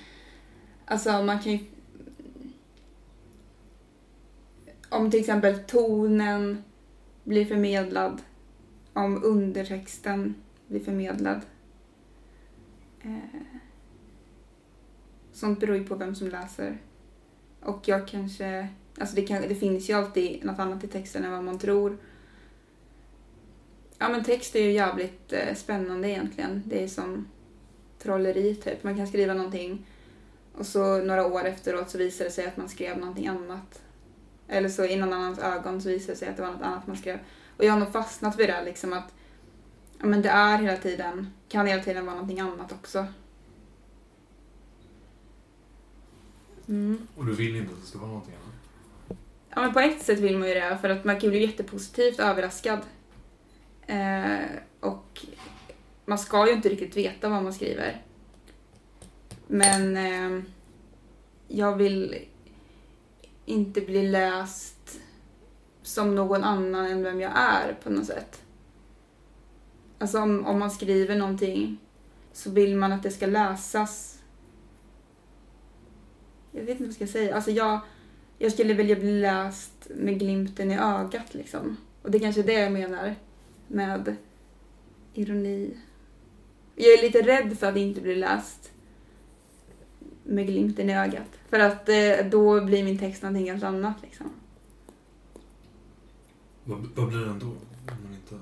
alltså 0.86 1.24
man 1.24 1.40
kan 1.40 1.52
ju 1.52 1.60
om 4.90 5.12
till 5.12 5.20
exempel 5.20 5.60
tonen 5.60 6.64
blir 7.24 7.46
förmedlad, 7.46 8.22
om 8.94 9.24
undertexten 9.24 10.36
blir 10.68 10.80
förmedlad. 10.80 11.42
Eh, 13.02 13.42
sånt 15.32 15.60
beror 15.60 15.78
ju 15.78 15.84
på 15.84 15.96
vem 15.96 16.16
som 16.16 16.28
läser. 16.28 16.78
Och 17.68 17.88
jag 17.88 18.08
kanske, 18.08 18.68
alltså 19.00 19.16
det, 19.16 19.22
kan, 19.22 19.42
det 19.42 19.56
finns 19.56 19.90
ju 19.90 19.94
alltid 19.94 20.46
något 20.46 20.60
annat 20.60 20.84
i 20.84 20.88
texten 20.88 21.24
än 21.24 21.32
vad 21.32 21.44
man 21.44 21.60
tror. 21.60 21.98
Ja 23.98 24.10
men 24.10 24.24
text 24.24 24.56
är 24.56 24.64
ju 24.64 24.72
jävligt 24.72 25.34
eh, 25.34 25.56
spännande 25.56 26.10
egentligen. 26.10 26.64
Det 26.66 26.84
är 26.84 26.88
som 26.88 27.28
trolleri 28.00 28.56
typ. 28.56 28.84
Man 28.84 28.98
kan 28.98 29.08
skriva 29.08 29.34
någonting 29.34 29.86
och 30.54 30.66
så 30.66 30.98
några 30.98 31.26
år 31.26 31.46
efteråt 31.46 31.90
så 31.90 31.98
visar 31.98 32.26
det 32.26 32.32
sig 32.32 32.48
att 32.48 32.58
man 32.58 32.70
skrev 32.70 32.98
någonting 32.98 33.28
annat. 33.28 33.82
Eller 34.48 34.70
så 34.70 34.86
i 34.86 34.96
någon 34.96 35.14
annans 35.14 35.40
ögon 35.40 35.82
så 35.82 35.90
visar 35.90 36.14
det 36.14 36.20
sig 36.20 36.28
att 36.28 36.36
det 36.36 36.42
var 36.42 36.52
något 36.52 36.62
annat 36.62 36.88
man 36.88 36.98
skrev. 36.98 37.20
Och 37.58 37.66
jag 37.66 37.72
har 37.72 37.80
nog 37.80 37.92
fastnat 37.92 38.40
vid 38.40 38.50
det 38.50 38.64
liksom 38.66 38.94
att 38.94 39.14
ja, 40.00 40.06
men 40.06 40.22
det 40.22 40.30
är 40.30 40.58
hela 40.58 40.78
tiden, 40.78 41.34
kan 41.50 41.68
hela 41.68 41.84
tiden 41.84 42.06
vara 42.06 42.16
någonting 42.16 42.40
annat 42.40 42.72
också. 42.72 43.06
Mm. 46.68 47.08
Och 47.16 47.26
du 47.26 47.36
vill 47.36 47.56
inte 47.56 47.74
att 47.74 47.82
det 47.82 47.88
ska 47.88 48.00
vara 48.00 48.10
någonting 48.10 48.34
annat? 48.34 49.20
Ja 49.50 49.62
men 49.62 49.74
på 49.74 49.80
ett 49.80 50.02
sätt 50.02 50.20
vill 50.20 50.38
man 50.38 50.48
ju 50.48 50.54
det 50.54 50.78
för 50.82 50.90
att 50.90 51.06
man 51.06 51.20
kan 51.20 51.30
bli 51.30 51.46
jättepositivt 51.46 52.20
överraskad 52.20 52.80
Eh, 53.88 54.46
och 54.80 55.26
man 56.06 56.18
ska 56.18 56.48
ju 56.48 56.54
inte 56.54 56.70
riktigt 56.70 56.98
veta 56.98 57.30
vad 57.30 57.44
man 57.44 57.54
skriver. 57.54 58.02
Men 59.48 59.98
eh, 59.98 60.44
jag 61.48 61.76
vill 61.76 62.16
inte 63.46 63.82
bli 63.82 64.08
läst 64.08 65.00
som 65.82 66.16
någon 66.16 66.44
annan 66.44 66.86
än 66.86 67.04
vem 67.04 67.22
jag 67.22 67.32
är 67.36 67.74
på 67.84 67.90
något 67.90 68.06
sätt. 68.06 68.42
Alltså 70.00 70.20
om, 70.22 70.46
om 70.46 70.60
man 70.60 70.72
skriver 70.72 71.16
någonting 71.16 71.78
så 72.34 72.52
vill 72.52 72.76
man 72.76 72.92
att 72.92 73.04
det 73.04 73.12
ska 73.12 73.26
läsas. 73.26 74.17
Jag 76.58 76.64
vet 76.64 76.70
inte 76.70 76.84
vad 76.84 76.90
jag 76.90 76.96
ska 76.96 77.08
säga. 77.08 77.36
Alltså 77.36 77.52
jag, 77.52 77.80
jag 78.38 78.52
skulle 78.52 78.74
vilja 78.74 78.96
bli 78.96 79.22
läst 79.22 79.88
med 79.96 80.20
glimten 80.20 80.72
i 80.72 80.78
ögat 80.78 81.34
liksom. 81.34 81.78
Och 82.02 82.12
det 82.12 82.18
är 82.18 82.20
kanske 82.20 82.42
är 82.42 82.46
det 82.46 82.54
jag 82.54 82.72
menar 82.72 83.16
med 83.68 84.16
ironi. 85.14 85.78
Jag 86.76 86.94
är 86.94 87.02
lite 87.02 87.22
rädd 87.22 87.58
för 87.60 87.68
att 87.68 87.78
inte 87.78 88.02
bli 88.02 88.16
läst 88.16 88.72
med 90.24 90.48
glimten 90.48 90.90
i 90.90 90.98
ögat. 90.98 91.40
För 91.50 91.60
att 91.60 91.90
eh, 91.90 92.30
då 92.32 92.66
blir 92.66 92.84
min 92.84 93.00
text 93.00 93.24
någonting 93.24 93.52
helt 93.52 93.64
annat 93.64 93.96
liksom. 94.02 94.30
Vad, 96.64 96.88
vad 96.96 97.08
blir 97.08 97.20
den 97.20 97.40
då? 97.40 97.46
Om 97.46 98.04
man 98.04 98.14
inte... 98.14 98.36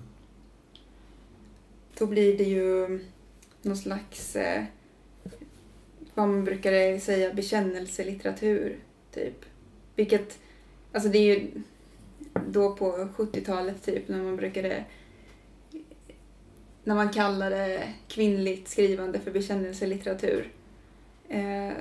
Då 1.97 2.05
blir 2.05 2.37
det 2.37 2.43
ju 2.43 2.99
någon 3.61 3.77
slags, 3.77 4.35
eh, 4.35 4.63
vad 6.15 6.27
man 6.27 6.43
brukar 6.43 6.99
säga, 6.99 7.33
bekännelselitteratur. 7.33 8.79
Typ. 9.11 9.45
Vilket, 9.95 10.39
alltså 10.91 11.09
det 11.09 11.17
är 11.17 11.35
ju 11.35 11.51
då 12.47 12.75
på 12.75 12.91
70-talet 13.17 13.83
typ 13.83 14.07
när 14.07 14.23
man 14.23 14.35
brukade 14.35 14.85
när 16.83 16.95
man 16.95 17.09
kallade 17.09 17.93
kvinnligt 18.07 18.67
skrivande 18.67 19.19
för 19.19 19.31
bekännelselitteratur. 19.31 20.51
Eh, 21.29 21.73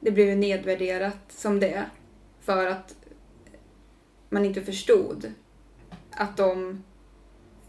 det 0.00 0.10
blev 0.10 0.28
ju 0.28 0.34
nedvärderat 0.34 1.32
som 1.32 1.60
det 1.60 1.86
för 2.40 2.66
att 2.66 2.96
man 4.28 4.44
inte 4.44 4.62
förstod 4.62 5.32
att 6.10 6.36
de 6.36 6.82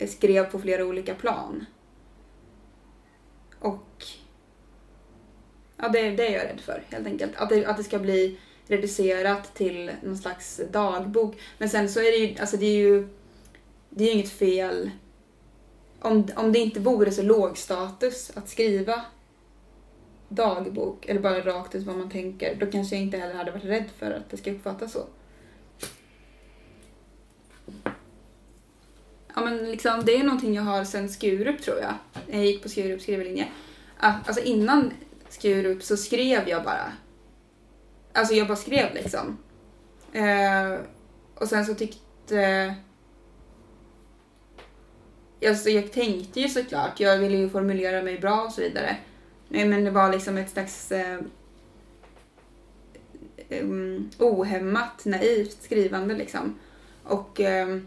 skrev 0.07 0.51
på 0.51 0.59
flera 0.59 0.85
olika 0.85 1.15
plan. 1.15 1.65
Och 3.59 4.05
ja, 5.85 5.89
det, 5.91 6.11
det 6.11 6.27
är 6.27 6.33
jag 6.33 6.43
rädd 6.43 6.61
för 6.61 6.83
helt 6.89 7.07
enkelt. 7.07 7.35
Att 7.35 7.49
det, 7.49 7.65
att 7.65 7.77
det 7.77 7.83
ska 7.83 7.99
bli 7.99 8.37
reducerat 8.67 9.55
till 9.55 9.91
någon 10.03 10.17
slags 10.17 10.61
dagbok. 10.71 11.35
Men 11.57 11.69
sen 11.69 11.89
så 11.89 11.99
är 11.99 12.11
det 12.11 12.17
ju, 12.17 12.39
alltså 12.39 12.57
det 12.57 12.65
är 12.65 12.77
ju, 12.77 13.07
det 13.89 14.03
är 14.03 14.07
ju 14.07 14.13
inget 14.13 14.31
fel 14.31 14.91
om, 15.99 16.27
om 16.35 16.51
det 16.51 16.59
inte 16.59 16.79
vore 16.79 17.11
så 17.11 17.21
låg 17.21 17.57
status 17.57 18.31
att 18.35 18.49
skriva 18.49 19.01
dagbok, 20.29 21.05
eller 21.05 21.21
bara 21.21 21.41
rakt 21.41 21.75
ut 21.75 21.83
vad 21.83 21.97
man 21.97 22.09
tänker, 22.09 22.55
då 22.55 22.65
kanske 22.65 22.95
jag 22.95 23.03
inte 23.03 23.17
heller 23.17 23.33
hade 23.33 23.51
varit 23.51 23.65
rädd 23.65 23.89
för 23.97 24.11
att 24.11 24.29
det 24.29 24.37
ska 24.37 24.51
uppfattas 24.51 24.91
så. 24.91 25.05
Ja 29.35 29.41
men 29.41 29.71
liksom, 29.71 30.05
det 30.05 30.15
är 30.15 30.23
någonting 30.23 30.55
jag 30.55 30.63
har 30.63 30.83
sen 30.83 31.09
Skurup 31.09 31.61
tror 31.61 31.77
jag. 31.79 31.93
Jag 32.27 32.45
gick 32.45 32.63
på 32.63 32.69
Skurups 32.69 33.03
skrivlinje. 33.03 33.47
Alltså 33.97 34.43
innan 34.43 34.93
Skurup 35.35 35.83
så 35.83 35.97
skrev 35.97 36.49
jag 36.49 36.63
bara. 36.63 36.93
Alltså 38.13 38.33
jag 38.33 38.47
bara 38.47 38.57
skrev 38.57 38.93
liksom. 38.93 39.37
Eh, 40.13 40.79
och 41.35 41.47
sen 41.47 41.65
så 41.65 41.73
tyckte 41.73 42.75
alltså, 45.47 45.69
jag 45.69 45.91
tänkte 45.91 46.39
ju 46.39 46.49
såklart, 46.49 46.99
jag 46.99 47.17
ville 47.17 47.37
ju 47.37 47.49
formulera 47.49 48.01
mig 48.01 48.19
bra 48.19 48.41
och 48.41 48.51
så 48.51 48.61
vidare. 48.61 48.97
Men 49.49 49.83
det 49.83 49.91
var 49.91 50.11
liksom 50.11 50.37
ett 50.37 50.49
slags... 50.49 50.91
Eh, 50.91 51.19
um, 53.49 54.09
ohämmat, 54.19 55.05
naivt 55.05 55.63
skrivande 55.63 56.15
liksom. 56.15 56.59
Och 57.03 57.41
eh, 57.41 57.77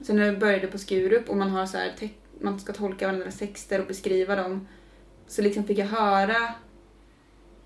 sen 0.00 0.16
när 0.16 0.26
jag 0.26 0.38
började 0.38 0.66
på 0.66 0.78
Skurup 0.78 1.28
och 1.28 1.36
man 1.36 1.50
har 1.50 1.66
så 1.66 1.78
här, 1.78 1.92
man 2.40 2.60
ska 2.60 2.72
tolka 2.72 3.06
varandras 3.06 3.38
texter 3.38 3.80
och 3.80 3.86
beskriva 3.86 4.36
dem, 4.36 4.68
så 5.26 5.42
liksom 5.42 5.64
fick 5.64 5.78
jag 5.78 5.86
höra 5.86 6.54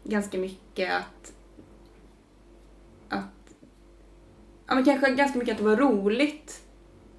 ganska 0.04 0.38
mycket 0.38 0.92
att, 0.92 1.32
att 3.08 3.54
ja 4.66 4.74
men 4.74 4.84
kanske 4.84 5.10
ganska 5.10 5.38
mycket 5.38 5.52
att 5.52 5.58
det 5.58 5.64
var 5.64 5.76
roligt, 5.76 6.62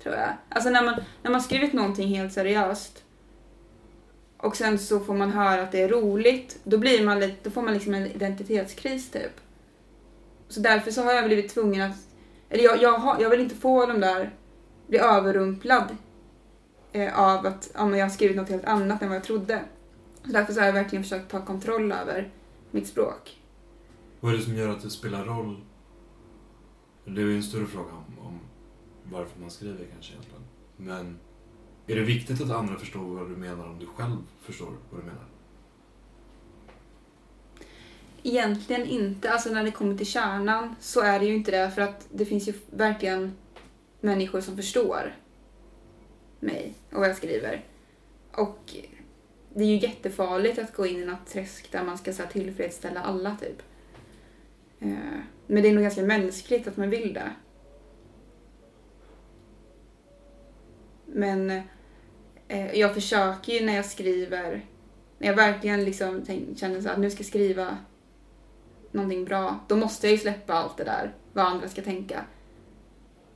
tror 0.03 0.15
jag. 0.15 0.29
Alltså 0.49 0.69
när 0.69 0.83
man, 0.83 1.01
när 1.23 1.31
man 1.31 1.41
skrivit 1.41 1.73
någonting 1.73 2.07
helt 2.07 2.33
seriöst 2.33 3.03
och 4.43 4.55
sen 4.55 4.79
så 4.79 4.99
får 4.99 5.13
man 5.13 5.31
höra 5.31 5.61
att 5.61 5.71
det 5.71 5.81
är 5.81 5.89
roligt, 5.89 6.59
då, 6.63 6.77
blir 6.77 7.05
man 7.05 7.19
lite, 7.19 7.35
då 7.43 7.49
får 7.49 7.61
man 7.61 7.73
liksom 7.73 7.93
en 7.93 8.07
identitetskris 8.07 9.11
typ. 9.11 9.41
Så 10.49 10.59
därför 10.59 10.91
så 10.91 11.03
har 11.03 11.13
jag 11.13 11.25
blivit 11.25 11.53
tvungen 11.53 11.91
att, 11.91 11.97
eller 12.49 12.63
jag, 12.63 12.81
jag, 12.81 12.97
har, 12.97 13.21
jag 13.21 13.29
vill 13.29 13.39
inte 13.39 13.55
få 13.55 13.85
de 13.85 13.99
där, 13.99 14.33
bli 14.87 14.97
överrumplad 14.97 15.97
eh, 16.91 17.19
av 17.19 17.45
att 17.45 17.71
ja, 17.73 17.85
men 17.85 17.99
jag 17.99 18.05
har 18.05 18.11
skrivit 18.11 18.37
något 18.37 18.49
helt 18.49 18.65
annat 18.65 19.01
än 19.01 19.09
vad 19.09 19.15
jag 19.15 19.23
trodde. 19.23 19.59
Så 20.25 20.31
därför 20.31 20.53
så 20.53 20.59
har 20.59 20.65
jag 20.65 20.73
verkligen 20.73 21.03
försökt 21.03 21.31
ta 21.31 21.45
kontroll 21.45 21.91
över 21.91 22.29
mitt 22.73 22.87
språk. 22.87 23.39
Vad 24.19 24.33
är 24.33 24.37
det 24.37 24.43
som 24.43 24.55
gör 24.55 24.69
att 24.69 24.81
det 24.81 24.89
spelar 24.89 25.25
roll? 25.25 25.61
Det 27.05 27.21
är 27.21 27.25
ju 27.25 27.35
en 27.35 27.43
större 27.43 27.65
fråga 27.65 27.91
om, 27.91 28.27
om 28.27 28.39
varför 29.03 29.39
man 29.39 29.51
skriver 29.51 29.85
kanske 29.91 30.13
egentligen. 30.13 30.43
Men 30.77 31.19
är 31.87 31.95
det 31.95 32.01
viktigt 32.01 32.41
att 32.41 32.51
andra 32.51 32.75
förstår 32.75 32.99
vad 32.99 33.29
du 33.29 33.35
menar 33.35 33.65
om 33.65 33.79
du 33.79 33.85
själv 33.85 34.17
förstår 34.41 34.71
vad 34.91 35.01
du 35.01 35.05
menar? 35.05 35.25
Egentligen 38.23 38.85
inte. 38.85 39.31
Alltså 39.31 39.49
när 39.49 39.63
det 39.63 39.71
kommer 39.71 39.97
till 39.97 40.05
kärnan 40.05 40.75
så 40.79 41.01
är 41.01 41.19
det 41.19 41.25
ju 41.25 41.35
inte 41.35 41.51
det 41.51 41.71
för 41.71 41.81
att 41.81 42.07
det 42.11 42.25
finns 42.25 42.47
ju 42.47 42.53
verkligen 42.69 43.33
människor 44.01 44.41
som 44.41 44.55
förstår 44.55 45.15
mig 46.39 46.73
och 46.91 46.99
vad 46.99 47.09
jag 47.09 47.17
skriver. 47.17 47.65
Och 48.31 48.75
det 49.53 49.63
är 49.63 49.67
ju 49.67 49.77
jättefarligt 49.77 50.59
att 50.59 50.73
gå 50.73 50.85
in 50.85 50.99
i 50.99 51.05
något 51.05 51.27
träsk 51.27 51.71
där 51.71 51.83
man 51.83 51.97
ska 51.97 52.13
så 52.13 52.23
här, 52.23 52.29
tillfredsställa 52.29 52.99
alla 52.99 53.37
typ. 53.41 53.61
Eh, 54.79 55.19
men 55.47 55.63
det 55.63 55.69
är 55.69 55.73
nog 55.73 55.83
ganska 55.83 56.01
mänskligt 56.01 56.67
att 56.67 56.77
man 56.77 56.89
vill 56.89 57.13
det. 57.13 57.31
Men 61.05 61.49
eh, 62.47 62.79
jag 62.79 62.93
försöker 62.93 63.53
ju 63.53 63.65
när 63.65 63.75
jag 63.75 63.85
skriver, 63.85 64.65
när 65.17 65.27
jag 65.27 65.35
verkligen 65.35 65.85
liksom 65.85 66.23
tänk, 66.25 66.59
känner 66.59 66.81
så 66.81 66.89
att 66.89 66.99
nu 66.99 67.09
ska 67.09 67.19
jag 67.19 67.27
skriva 67.27 67.77
någonting 68.91 69.25
bra, 69.25 69.59
då 69.67 69.75
måste 69.75 70.07
jag 70.07 70.11
ju 70.11 70.17
släppa 70.17 70.53
allt 70.53 70.77
det 70.77 70.83
där, 70.83 71.13
vad 71.33 71.45
andra 71.45 71.69
ska 71.69 71.81
tänka. 71.81 72.25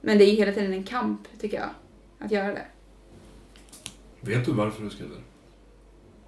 Men 0.01 0.17
det 0.17 0.23
är 0.23 0.29
ju 0.29 0.35
hela 0.35 0.51
tiden 0.51 0.73
en 0.73 0.83
kamp, 0.83 1.27
tycker 1.39 1.57
jag, 1.57 1.69
att 2.19 2.31
göra 2.31 2.53
det. 2.53 2.65
Vet 4.21 4.45
du 4.45 4.53
varför 4.53 4.83
du 4.83 4.89
skriver? 4.89 5.17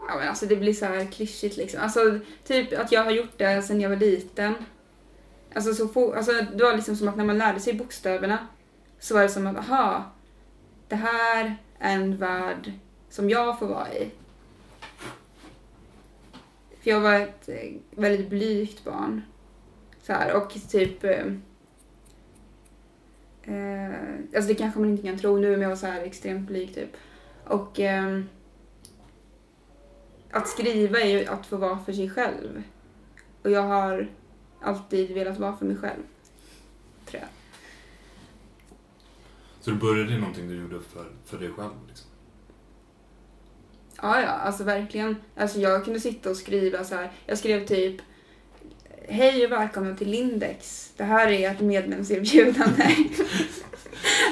Ja, 0.10 0.18
men 0.18 0.28
alltså 0.28 0.46
det 0.46 0.56
blir 0.56 0.74
så 0.74 0.86
här 0.86 1.06
klyschigt 1.06 1.58
liksom. 1.58 1.82
Alltså 1.82 2.20
typ 2.44 2.80
att 2.80 2.92
jag 2.92 3.04
har 3.04 3.12
gjort 3.12 3.38
det 3.38 3.62
sedan 3.62 3.82
jag 3.82 3.90
var 3.90 3.98
liten. 3.98 4.54
Alltså, 5.54 5.74
så 5.74 5.88
få, 5.88 6.14
alltså 6.14 6.32
det 6.32 6.64
var 6.64 6.76
liksom 6.76 6.96
som 6.96 7.08
att 7.08 7.18
när 7.18 7.26
man 7.26 7.38
lärde 7.38 7.60
sig 7.60 7.74
bokstäverna 7.74 8.48
så 9.00 9.14
var 9.14 9.22
det 9.22 9.30
som 9.30 9.48
att, 9.48 9.58
aha, 9.58 10.12
det 10.88 10.96
här 10.96 11.56
är 11.80 11.96
en 11.96 12.18
värld 12.18 12.72
som 13.10 13.30
jag 13.30 13.60
får 13.60 13.68
vara 13.68 13.94
i. 13.94 14.12
För 16.82 16.90
jag 16.90 17.00
var 17.00 17.14
ett 17.14 17.50
eh, 17.50 17.72
väldigt 17.92 18.30
blygt 18.30 18.84
barn. 18.84 19.22
Så 20.02 20.14
här, 20.14 20.36
och 20.36 20.54
typ... 20.70 21.04
Eh, 21.04 21.26
eh, 23.44 23.94
alltså 24.36 24.48
det 24.48 24.56
kanske 24.56 24.80
man 24.80 24.90
inte 24.90 25.08
kan 25.08 25.20
tro 25.20 25.38
nu, 25.38 25.52
men 25.52 25.62
jag 25.62 25.70
var 25.70 25.76
så 25.76 25.88
här 25.88 26.02
extremt 26.02 26.48
blyg 26.48 26.76
typ. 26.76 26.98
Och 27.46 27.80
eh, 27.80 28.22
att 30.32 30.48
skriva 30.48 31.00
är 31.00 31.20
ju 31.20 31.26
att 31.26 31.46
få 31.46 31.58
vara 31.58 31.80
för 31.80 31.94
sig 31.94 32.10
själv. 32.10 32.64
Och 33.44 33.52
jag 33.52 33.62
har 33.62 34.10
alltid 34.62 35.14
velat 35.14 35.40
vara 35.40 35.58
för 35.58 35.66
mig 35.66 35.78
själv. 35.78 36.04
Tror 37.06 37.22
jag. 37.22 37.30
Så 39.62 39.72
du 39.72 39.78
började 39.78 40.14
i 40.14 40.18
någonting 40.18 40.48
du 40.48 40.56
gjorde 40.56 40.80
för, 40.80 41.12
för 41.26 41.38
dig 41.38 41.52
själv? 41.52 41.88
Liksom. 41.88 42.10
Ja, 44.02 44.22
ja, 44.22 44.28
alltså 44.28 44.64
verkligen. 44.64 45.16
Alltså 45.36 45.60
jag 45.60 45.86
kunde 45.86 46.00
sitta 46.00 46.30
och 46.30 46.38
skriva 46.38 46.84
så 46.84 46.96
här. 46.96 47.12
Jag 47.26 47.38
skrev 47.38 47.66
typ 47.66 48.02
Hej 49.12 49.46
och 49.46 49.52
välkomna 49.52 49.96
till 49.96 50.10
Lindex. 50.10 50.92
Det 50.98 51.04
här 51.04 51.28
är 51.28 51.52
ett 51.52 51.60
medlemserbjudande. 51.60 52.84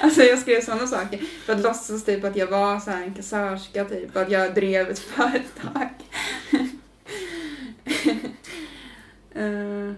alltså 0.02 0.24
jag 0.24 0.40
skrev 0.40 0.62
sådana 0.62 0.88
saker 0.88 1.18
för 1.18 1.54
att 1.54 1.62
låtsas 1.62 2.06
typ 2.06 2.24
att 2.24 2.36
jag 2.36 2.48
var 2.48 2.80
så 2.80 2.92
här 2.92 3.04
en 3.04 3.14
kassörska 3.14 3.86
typ, 3.86 4.18
att 4.18 4.32
jag 4.32 4.54
drev 4.54 4.90
ett 4.90 5.00
företag. 5.16 5.90
uh, 9.40 9.94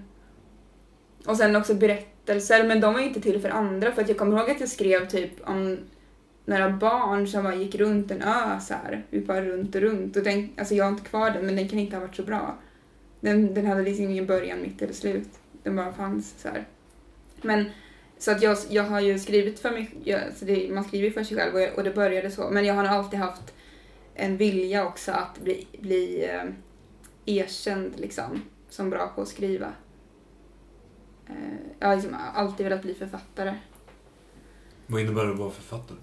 och 1.26 1.38
sen 1.38 1.56
också 1.56 1.74
berättelser, 1.74 2.64
men 2.64 2.82
de 2.82 2.94
var 2.94 3.02
inte 3.02 3.22
till 3.22 3.42
för 3.42 3.50
andra 3.50 3.92
för 3.92 4.02
att 4.02 4.10
jag 4.10 4.18
kommer 4.18 4.40
ihåg 4.40 4.52
att 4.52 4.60
jag 4.60 4.70
skrev 4.70 5.08
typ 5.08 5.32
om 5.50 5.78
några 6.46 6.70
barn 6.70 7.28
som 7.28 7.44
bara 7.44 7.56
gick 7.56 7.76
runt 7.76 8.12
en 8.12 8.22
ö 8.22 8.60
så 8.62 8.74
här. 8.74 9.06
Vi 9.10 9.22
bara 9.22 9.42
runt 9.42 9.76
och 9.76 9.82
runt. 9.82 10.18
Och 10.18 10.24
den, 10.24 10.50
alltså 10.58 10.76
jag 10.76 10.86
har 10.86 10.92
inte 10.92 11.10
kvar 11.10 11.32
den 11.32 11.46
men 11.46 11.56
den 11.56 11.70
kan 11.70 11.80
inte 11.80 11.96
ha 11.96 12.02
varit 12.02 12.16
så 12.16 12.24
bra. 12.24 12.58
Den, 13.20 13.54
den 13.54 13.66
hade 13.66 13.82
liksom 13.82 14.06
ingen 14.06 14.26
början, 14.26 14.62
mitt 14.62 14.82
eller 14.82 14.94
slut. 14.94 15.30
Den 15.64 15.76
bara 15.76 15.94
fanns 15.94 16.42
så 16.42 16.48
här. 16.48 16.68
Men 17.42 17.66
så 18.18 18.32
att 18.32 18.42
jag, 18.42 18.58
jag 18.70 18.84
har 18.84 19.00
ju 19.00 19.20
skrivit 19.20 19.60
för 19.60 19.72
mig, 19.72 19.92
jag, 20.04 20.22
så 20.36 20.46
det, 20.46 20.74
man 20.74 20.84
skriver 20.84 21.12
för 21.12 21.24
sig 21.24 21.38
själv 21.38 21.56
och, 21.56 21.78
och, 21.78 21.84
det 21.84 21.92
började 21.92 22.32
så. 22.32 22.50
Men 22.50 22.66
jag 22.66 22.74
har 22.74 22.86
alltid 22.86 23.20
haft 23.20 23.54
en 24.14 24.38
vilja 24.38 24.88
också 24.88 25.12
att 25.12 25.40
bli, 25.40 25.68
bli 25.80 26.26
eh, 26.26 26.44
erkänd 27.26 28.00
liksom 28.00 28.42
som 28.70 28.90
bra 28.90 29.08
på 29.08 29.22
att 29.22 29.28
skriva. 29.28 29.74
Eh, 31.28 31.36
jag 31.80 31.88
har 31.88 31.96
liksom 31.96 32.16
alltid 32.34 32.64
velat 32.64 32.82
bli 32.82 32.94
författare. 32.94 33.56
Vad 34.88 35.02
innebär 35.02 35.26
det 35.26 35.32
att 35.32 35.40
vara 35.40 35.52
författare? 35.52 35.98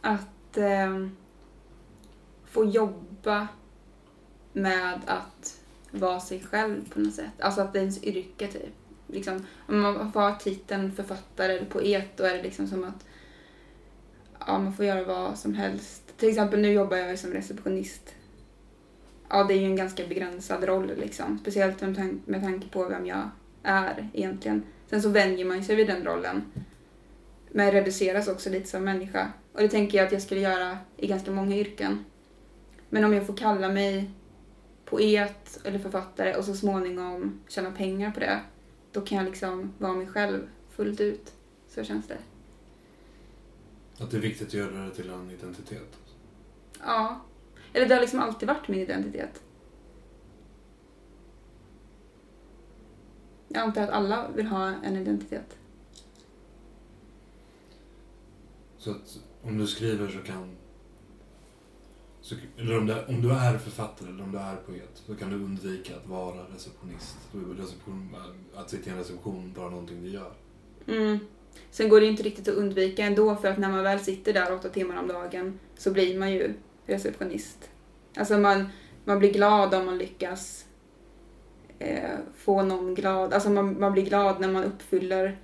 Att 0.00 0.56
eh, 0.56 1.08
få 2.44 2.64
jobba 2.64 3.48
med 4.52 5.00
att 5.06 5.60
vara 5.90 6.20
sig 6.20 6.40
själv 6.40 6.92
på 6.92 7.00
något 7.00 7.14
sätt. 7.14 7.40
Alltså 7.40 7.60
att 7.60 7.72
det 7.72 7.78
är 7.78 7.82
ens 7.82 8.04
yrke 8.04 8.46
typ. 8.46 8.74
Liksom, 9.06 9.46
om 9.68 9.80
man 9.80 10.12
får 10.12 10.20
ha 10.20 10.38
titeln 10.38 10.92
författare 10.92 11.52
eller 11.52 11.66
poet 11.66 12.16
då 12.16 12.24
är 12.24 12.36
det 12.36 12.42
liksom 12.42 12.66
som 12.66 12.84
att 12.84 13.06
ja, 14.46 14.58
man 14.58 14.72
får 14.72 14.84
göra 14.84 15.04
vad 15.04 15.38
som 15.38 15.54
helst. 15.54 16.14
Till 16.16 16.28
exempel 16.28 16.60
nu 16.60 16.72
jobbar 16.72 16.96
jag 16.96 17.18
som 17.18 17.32
receptionist. 17.32 18.14
Ja, 19.28 19.44
det 19.44 19.54
är 19.54 19.58
ju 19.58 19.66
en 19.66 19.76
ganska 19.76 20.06
begränsad 20.06 20.64
roll 20.64 20.92
liksom. 20.96 21.38
Speciellt 21.38 21.80
med, 21.80 21.96
tan 21.96 22.20
med 22.24 22.42
tanke 22.42 22.68
på 22.68 22.88
vem 22.88 23.06
jag 23.06 23.30
är 23.62 24.08
egentligen. 24.12 24.62
Sen 24.90 25.02
så 25.02 25.08
vänjer 25.08 25.44
man 25.44 25.64
sig 25.64 25.76
vid 25.76 25.86
den 25.86 26.04
rollen. 26.04 26.42
Men 27.50 27.72
reduceras 27.72 28.28
också 28.28 28.50
lite 28.50 28.68
som 28.68 28.84
människa. 28.84 29.32
Och 29.52 29.60
det 29.60 29.68
tänker 29.68 29.98
jag 29.98 30.06
att 30.06 30.12
jag 30.12 30.22
skulle 30.22 30.40
göra 30.40 30.78
i 30.96 31.06
ganska 31.06 31.30
många 31.30 31.56
yrken. 31.56 32.04
Men 32.88 33.04
om 33.04 33.14
jag 33.14 33.26
får 33.26 33.36
kalla 33.36 33.68
mig 33.68 34.10
poet 34.92 35.60
eller 35.64 35.78
författare 35.78 36.36
och 36.36 36.44
så 36.44 36.54
småningom 36.54 37.40
tjäna 37.48 37.70
pengar 37.70 38.10
på 38.10 38.20
det, 38.20 38.40
då 38.92 39.00
kan 39.00 39.18
jag 39.18 39.24
liksom 39.24 39.72
vara 39.78 39.92
mig 39.92 40.06
själv 40.06 40.48
fullt 40.70 41.00
ut. 41.00 41.32
Så 41.68 41.84
känns 41.84 42.06
det. 42.06 42.18
Att 43.98 44.10
det 44.10 44.16
är 44.16 44.20
viktigt 44.20 44.48
att 44.48 44.54
göra 44.54 44.84
det 44.84 44.90
till 44.90 45.10
en 45.10 45.30
identitet? 45.30 45.98
Ja. 46.80 47.20
Eller 47.72 47.86
det 47.88 47.94
har 47.94 48.00
liksom 48.00 48.20
alltid 48.20 48.48
varit 48.48 48.68
min 48.68 48.80
identitet. 48.80 49.42
Jag 53.48 53.62
antar 53.62 53.82
att 53.82 53.90
alla 53.90 54.28
vill 54.28 54.46
ha 54.46 54.68
en 54.68 54.96
identitet. 54.96 55.56
Så 58.78 58.90
att 58.90 59.18
om 59.42 59.58
du 59.58 59.66
skriver 59.66 60.08
så 60.08 60.18
kan... 60.18 60.56
Så, 62.22 62.34
eller 62.58 62.78
om, 62.78 62.86
det, 62.86 63.06
om 63.06 63.22
du 63.22 63.30
är 63.30 63.58
författare 63.58 64.08
eller 64.08 64.22
om 64.22 64.32
du 64.32 64.38
är 64.38 64.56
poet 64.56 64.90
så 64.94 65.14
kan 65.14 65.30
du 65.30 65.36
undvika 65.36 65.96
att 65.96 66.06
vara 66.06 66.42
receptionist. 66.54 67.16
Reception, 67.58 68.16
att 68.54 68.70
sitta 68.70 68.90
i 68.90 68.92
en 68.92 68.98
reception 68.98 69.52
bara 69.56 69.70
någonting 69.70 70.02
du 70.02 70.08
gör. 70.08 70.32
Mm. 70.86 71.18
Sen 71.70 71.88
går 71.88 72.00
det 72.00 72.06
inte 72.06 72.22
riktigt 72.22 72.48
att 72.48 72.54
undvika 72.54 73.04
ändå 73.04 73.36
för 73.36 73.48
att 73.48 73.58
när 73.58 73.70
man 73.70 73.82
väl 73.82 74.00
sitter 74.00 74.32
där 74.32 74.54
åtta 74.54 74.68
timmar 74.68 74.96
om 74.96 75.08
dagen 75.08 75.58
så 75.76 75.90
blir 75.90 76.18
man 76.18 76.32
ju 76.32 76.54
receptionist. 76.86 77.70
Alltså 78.16 78.38
man, 78.38 78.68
man 79.04 79.18
blir 79.18 79.32
glad 79.32 79.74
om 79.74 79.86
man 79.86 79.98
lyckas 79.98 80.66
eh, 81.78 82.18
få 82.36 82.62
någon 82.62 82.94
glad. 82.94 83.32
Alltså 83.32 83.50
man, 83.50 83.80
man 83.80 83.92
blir 83.92 84.04
glad 84.04 84.40
när 84.40 84.52
man 84.52 84.64
uppfyller 84.64 85.38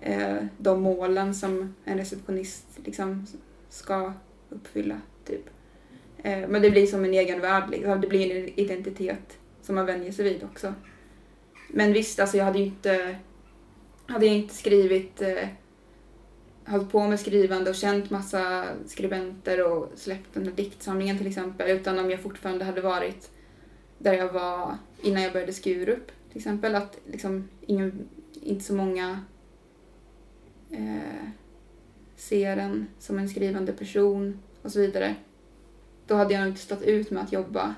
eh, 0.00 0.36
de 0.58 0.82
målen 0.82 1.34
som 1.34 1.74
en 1.84 1.98
receptionist 1.98 2.66
liksom 2.84 3.26
ska 3.68 4.12
uppfylla. 4.50 5.00
Typ. 5.24 5.53
Eh, 6.24 6.48
men 6.48 6.62
det 6.62 6.70
blir 6.70 6.86
som 6.86 7.04
en 7.04 7.14
egen 7.14 7.40
värld, 7.40 7.70
liksom. 7.70 8.00
det 8.00 8.06
blir 8.06 8.36
en 8.36 8.48
identitet 8.48 9.38
som 9.62 9.74
man 9.74 9.86
vänjer 9.86 10.12
sig 10.12 10.24
vid 10.24 10.44
också. 10.44 10.74
Men 11.68 11.92
visst, 11.92 12.20
alltså 12.20 12.36
jag 12.36 12.44
hade 12.44 12.58
ju 12.58 12.64
inte, 12.64 13.16
hade 14.06 14.26
jag 14.26 14.34
inte 14.34 14.54
skrivit, 14.54 15.22
eh, 15.22 15.48
hållit 16.66 16.92
på 16.92 17.08
med 17.08 17.20
skrivande 17.20 17.70
och 17.70 17.76
känt 17.76 18.10
massa 18.10 18.64
skribenter 18.86 19.66
och 19.66 19.92
släppt 19.94 20.34
den 20.34 20.44
här 20.44 20.52
diktsamlingen 20.52 21.18
till 21.18 21.26
exempel, 21.26 21.70
utan 21.70 21.98
om 21.98 22.10
jag 22.10 22.20
fortfarande 22.20 22.64
hade 22.64 22.80
varit 22.80 23.30
där 23.98 24.12
jag 24.12 24.32
var 24.32 24.78
innan 25.02 25.22
jag 25.22 25.32
började 25.32 25.52
Skurup 25.52 26.06
till 26.28 26.38
exempel, 26.38 26.74
att 26.74 26.98
liksom 27.06 27.48
ingen, 27.66 28.08
inte 28.42 28.64
så 28.64 28.74
många 28.74 29.20
eh, 30.70 31.28
ser 32.16 32.56
en 32.56 32.86
som 32.98 33.18
en 33.18 33.28
skrivande 33.28 33.72
person 33.72 34.38
och 34.62 34.72
så 34.72 34.80
vidare. 34.80 35.14
Då 36.06 36.14
hade 36.14 36.34
jag 36.34 36.40
nog 36.40 36.50
inte 36.50 36.60
stått 36.60 36.82
ut 36.82 37.10
med 37.10 37.22
att 37.22 37.32
jobba 37.32 37.74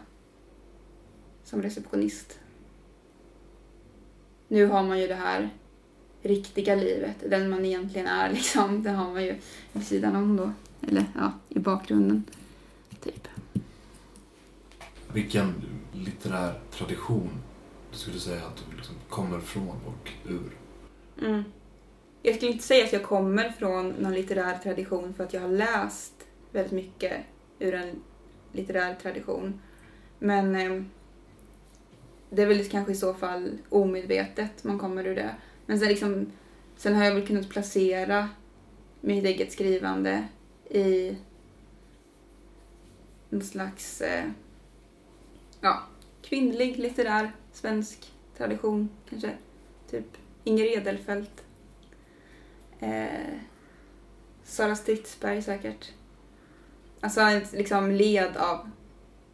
som 1.44 1.62
receptionist. 1.62 2.38
Nu 4.48 4.66
har 4.66 4.82
man 4.82 5.00
ju 5.00 5.06
det 5.06 5.14
här 5.14 5.50
riktiga 6.22 6.74
livet, 6.74 7.16
den 7.30 7.50
man 7.50 7.64
egentligen 7.64 8.06
är 8.06 8.30
liksom, 8.32 8.82
det 8.82 8.90
har 8.90 9.12
man 9.12 9.24
ju 9.24 9.34
vid 9.72 9.86
sidan 9.86 10.16
om 10.16 10.36
då. 10.36 10.52
Eller 10.88 11.04
ja, 11.14 11.32
i 11.48 11.58
bakgrunden. 11.58 12.24
Typ. 13.00 13.28
Vilken 15.12 15.54
litterär 15.92 16.60
tradition 16.70 17.30
du 17.92 17.98
skulle 17.98 18.18
säga 18.18 18.46
att 18.46 18.56
du 18.70 18.76
liksom 18.76 18.94
kommer 19.08 19.40
från 19.40 19.68
och 19.68 20.10
ur? 20.24 20.50
Mm. 21.22 21.44
Jag 22.22 22.36
skulle 22.36 22.52
inte 22.52 22.64
säga 22.64 22.84
att 22.84 22.92
jag 22.92 23.04
kommer 23.04 23.50
från 23.50 23.88
någon 23.88 24.14
litterär 24.14 24.58
tradition 24.58 25.14
för 25.14 25.24
att 25.24 25.32
jag 25.32 25.40
har 25.40 25.48
läst 25.48 26.12
väldigt 26.52 26.72
mycket 26.72 27.24
ur 27.58 27.74
en 27.74 28.02
litterär 28.56 28.94
tradition. 28.94 29.60
Men 30.18 30.56
eh, 30.56 30.82
det 32.30 32.42
är 32.42 32.46
väl 32.46 32.68
kanske 32.68 32.92
i 32.92 32.96
så 32.96 33.14
fall 33.14 33.58
omedvetet 33.68 34.64
man 34.64 34.78
kommer 34.78 35.06
ur 35.06 35.14
det. 35.14 35.34
Men 35.66 35.78
sen, 35.78 35.88
liksom, 35.88 36.32
sen 36.76 36.94
har 36.94 37.04
jag 37.04 37.14
väl 37.14 37.26
kunnat 37.26 37.48
placera 37.48 38.28
mitt 39.00 39.24
eget 39.24 39.52
skrivande 39.52 40.28
i 40.70 41.16
någon 43.28 43.42
slags 43.42 44.00
eh, 44.00 44.24
ja, 45.60 45.82
kvinnlig 46.22 46.78
litterär 46.78 47.32
svensk 47.52 48.12
tradition 48.36 48.88
kanske. 49.10 49.32
Typ 49.90 50.16
Inger 50.44 50.64
Edelfelt. 50.64 51.44
Eh, 52.80 53.38
Sara 54.44 54.76
Stridsberg 54.76 55.42
säkert. 55.42 55.92
Alltså 57.06 57.20
ett 57.20 57.52
liksom 57.52 57.90
led 57.90 58.36
av 58.36 58.70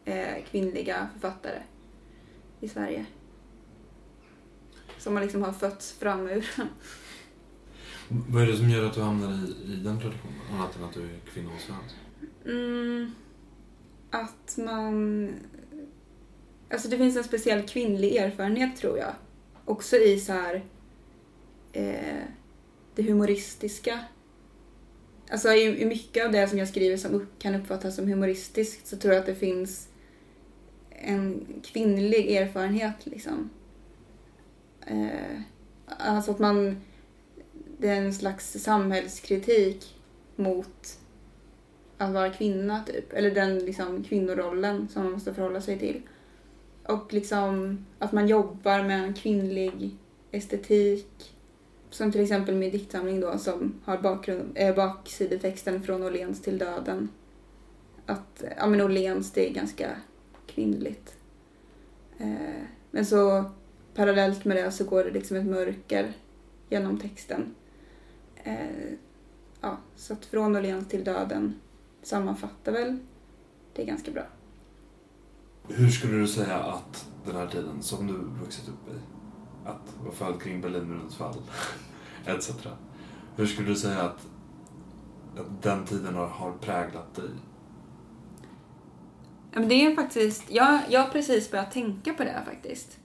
eh, 0.04 0.44
kvinnliga 0.50 1.08
författare 1.12 1.62
i 2.60 2.68
Sverige. 2.68 3.06
Som 4.98 5.14
man 5.14 5.22
liksom 5.22 5.42
har 5.42 5.52
fötts 5.52 5.92
fram 5.92 6.28
ur. 6.28 6.50
Vad 8.08 8.42
är 8.42 8.46
det 8.46 8.56
som 8.56 8.70
gör 8.70 8.86
att 8.86 8.94
du 8.94 9.00
hamnar 9.00 9.32
i, 9.32 9.72
i 9.72 9.76
den 9.76 10.00
traditionen? 10.00 10.40
Annat 10.52 10.76
än 10.76 10.84
att 10.84 10.94
du 10.94 11.02
är 11.02 11.18
kvinnosvensk? 11.32 11.94
Mm, 12.44 13.14
att 14.10 14.56
man... 14.56 15.28
Alltså 16.70 16.88
det 16.88 16.98
finns 16.98 17.16
en 17.16 17.24
speciell 17.24 17.68
kvinnlig 17.68 18.16
erfarenhet 18.16 18.76
tror 18.76 18.98
jag. 18.98 19.14
Också 19.64 19.96
i 19.96 20.20
så 20.20 20.32
här... 20.32 20.64
Eh, 21.72 22.24
det 22.94 23.02
humoristiska. 23.02 24.00
Alltså 25.32 25.52
i, 25.52 25.82
i 25.82 25.84
mycket 25.84 26.24
av 26.24 26.32
det 26.32 26.48
som 26.48 26.58
jag 26.58 26.68
skriver 26.68 26.96
som 26.96 27.14
upp, 27.14 27.38
kan 27.38 27.54
uppfattas 27.54 27.96
som 27.96 28.08
humoristiskt 28.08 28.86
så 28.86 28.96
tror 28.96 29.14
jag 29.14 29.20
att 29.20 29.26
det 29.26 29.34
finns 29.34 29.88
en 30.90 31.46
kvinnlig 31.62 32.36
erfarenhet 32.36 33.06
liksom. 33.06 33.50
Eh, 34.86 35.40
alltså 35.86 36.30
att 36.30 36.38
man... 36.38 36.80
Det 37.78 37.88
är 37.88 37.96
en 37.96 38.14
slags 38.14 38.52
samhällskritik 38.52 39.94
mot 40.36 40.98
att 41.98 42.12
vara 42.12 42.30
kvinna 42.30 42.84
typ. 42.84 43.12
Eller 43.12 43.30
den 43.30 43.58
liksom 43.58 44.04
kvinnorollen 44.04 44.88
som 44.88 45.02
man 45.02 45.12
måste 45.12 45.34
förhålla 45.34 45.60
sig 45.60 45.78
till. 45.78 46.02
Och 46.86 47.12
liksom 47.12 47.78
att 47.98 48.12
man 48.12 48.28
jobbar 48.28 48.82
med 48.82 49.04
en 49.04 49.14
kvinnlig 49.14 49.96
estetik. 50.30 51.34
Som 51.92 52.12
till 52.12 52.20
exempel 52.20 52.54
min 52.54 52.70
diktsamling 52.70 53.20
då 53.20 53.38
som 53.38 53.80
har 53.84 53.98
bakgrund, 53.98 54.52
eh, 54.54 54.68
äh, 54.68 54.74
baksidetexten 54.74 55.82
från 55.82 56.02
Åhléns 56.02 56.42
till 56.42 56.58
döden. 56.58 57.08
Att, 58.06 58.44
ja 58.56 58.66
men 58.66 58.80
Åhléns 58.80 59.32
det 59.32 59.50
är 59.50 59.54
ganska 59.54 59.96
kvinnligt. 60.46 61.16
Eh, 62.18 62.62
men 62.90 63.06
så 63.06 63.44
parallellt 63.94 64.44
med 64.44 64.56
det 64.56 64.70
så 64.70 64.84
går 64.84 65.04
det 65.04 65.10
liksom 65.10 65.36
ett 65.36 65.46
mörker 65.46 66.12
genom 66.68 66.98
texten. 66.98 67.54
Eh, 68.36 68.92
ja, 69.60 69.78
så 69.96 70.12
att 70.12 70.24
från 70.24 70.56
Åhléns 70.56 70.88
till 70.88 71.04
döden 71.04 71.54
sammanfattar 72.02 72.72
väl 72.72 72.98
det 73.72 73.84
ganska 73.84 74.10
bra. 74.10 74.26
Hur 75.68 75.88
skulle 75.88 76.18
du 76.18 76.28
säga 76.28 76.58
att 76.58 77.06
den 77.26 77.36
här 77.36 77.46
tiden 77.46 77.82
som 77.82 78.06
du 78.06 78.12
vuxit 78.44 78.68
upp 78.68 78.88
i, 78.88 79.21
att 79.66 80.04
vara 80.04 80.14
född 80.14 80.42
kring 80.42 80.60
Berlinmurens 80.60 81.16
fall, 81.16 81.36
etc. 82.26 82.50
Hur 83.36 83.46
skulle 83.46 83.68
du 83.68 83.76
säga 83.76 84.02
att, 84.02 84.26
att 85.36 85.62
den 85.62 85.86
tiden 85.86 86.14
har, 86.14 86.26
har 86.26 86.52
präglat 86.52 87.14
dig? 87.14 87.30
men 89.54 89.68
det 89.68 89.74
är 89.74 89.94
faktiskt, 89.94 90.44
jag, 90.50 90.80
jag 90.88 91.00
har 91.00 91.10
precis 91.10 91.50
börjat 91.50 91.72
tänka 91.72 92.14
på 92.14 92.24
det 92.24 92.42
faktiskt. 92.46 92.98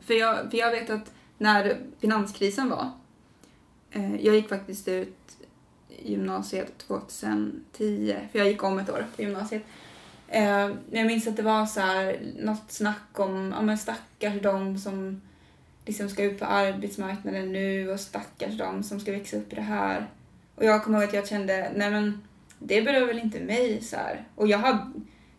För 0.00 0.14
jag, 0.14 0.50
för 0.50 0.58
jag 0.58 0.70
vet 0.70 0.90
att 0.90 1.12
när 1.38 1.80
finanskrisen 1.98 2.70
var, 2.70 2.90
eh, 3.90 4.24
jag 4.24 4.34
gick 4.34 4.48
faktiskt 4.48 4.88
ut 4.88 5.36
gymnasiet 5.88 6.78
2010, 6.78 8.16
för 8.32 8.38
jag 8.38 8.48
gick 8.48 8.62
om 8.62 8.78
ett 8.78 8.90
år 8.90 9.06
på 9.16 9.22
gymnasiet. 9.22 9.62
Eh, 10.34 10.70
jag 10.90 11.06
minns 11.06 11.26
att 11.26 11.36
det 11.36 11.42
var 11.42 11.66
så 11.66 11.80
här, 11.80 12.20
något 12.38 12.70
snack 12.72 13.20
om, 13.20 13.52
ja 13.56 13.62
men 13.62 13.78
stackars 13.78 14.42
de 14.42 14.78
som 14.78 15.20
liksom 15.84 16.08
ska 16.08 16.24
ut 16.24 16.38
på 16.38 16.44
arbetsmarknaden 16.44 17.52
nu 17.52 17.90
och 17.90 18.00
stackars 18.00 18.58
de 18.58 18.82
som 18.82 19.00
ska 19.00 19.12
växa 19.12 19.36
upp 19.36 19.52
i 19.52 19.56
det 19.56 19.62
här. 19.62 20.06
Och 20.54 20.64
jag 20.64 20.84
kommer 20.84 20.98
ihåg 20.98 21.08
att 21.08 21.14
jag 21.14 21.28
kände, 21.28 21.72
nej 21.76 21.90
men 21.90 22.22
det 22.58 22.82
berör 22.82 23.06
väl 23.06 23.18
inte 23.18 23.40
mig 23.40 23.82
så 23.82 23.96
här. 23.96 24.24
Och 24.34 24.48
jag 24.48 24.58
hade, 24.58 24.90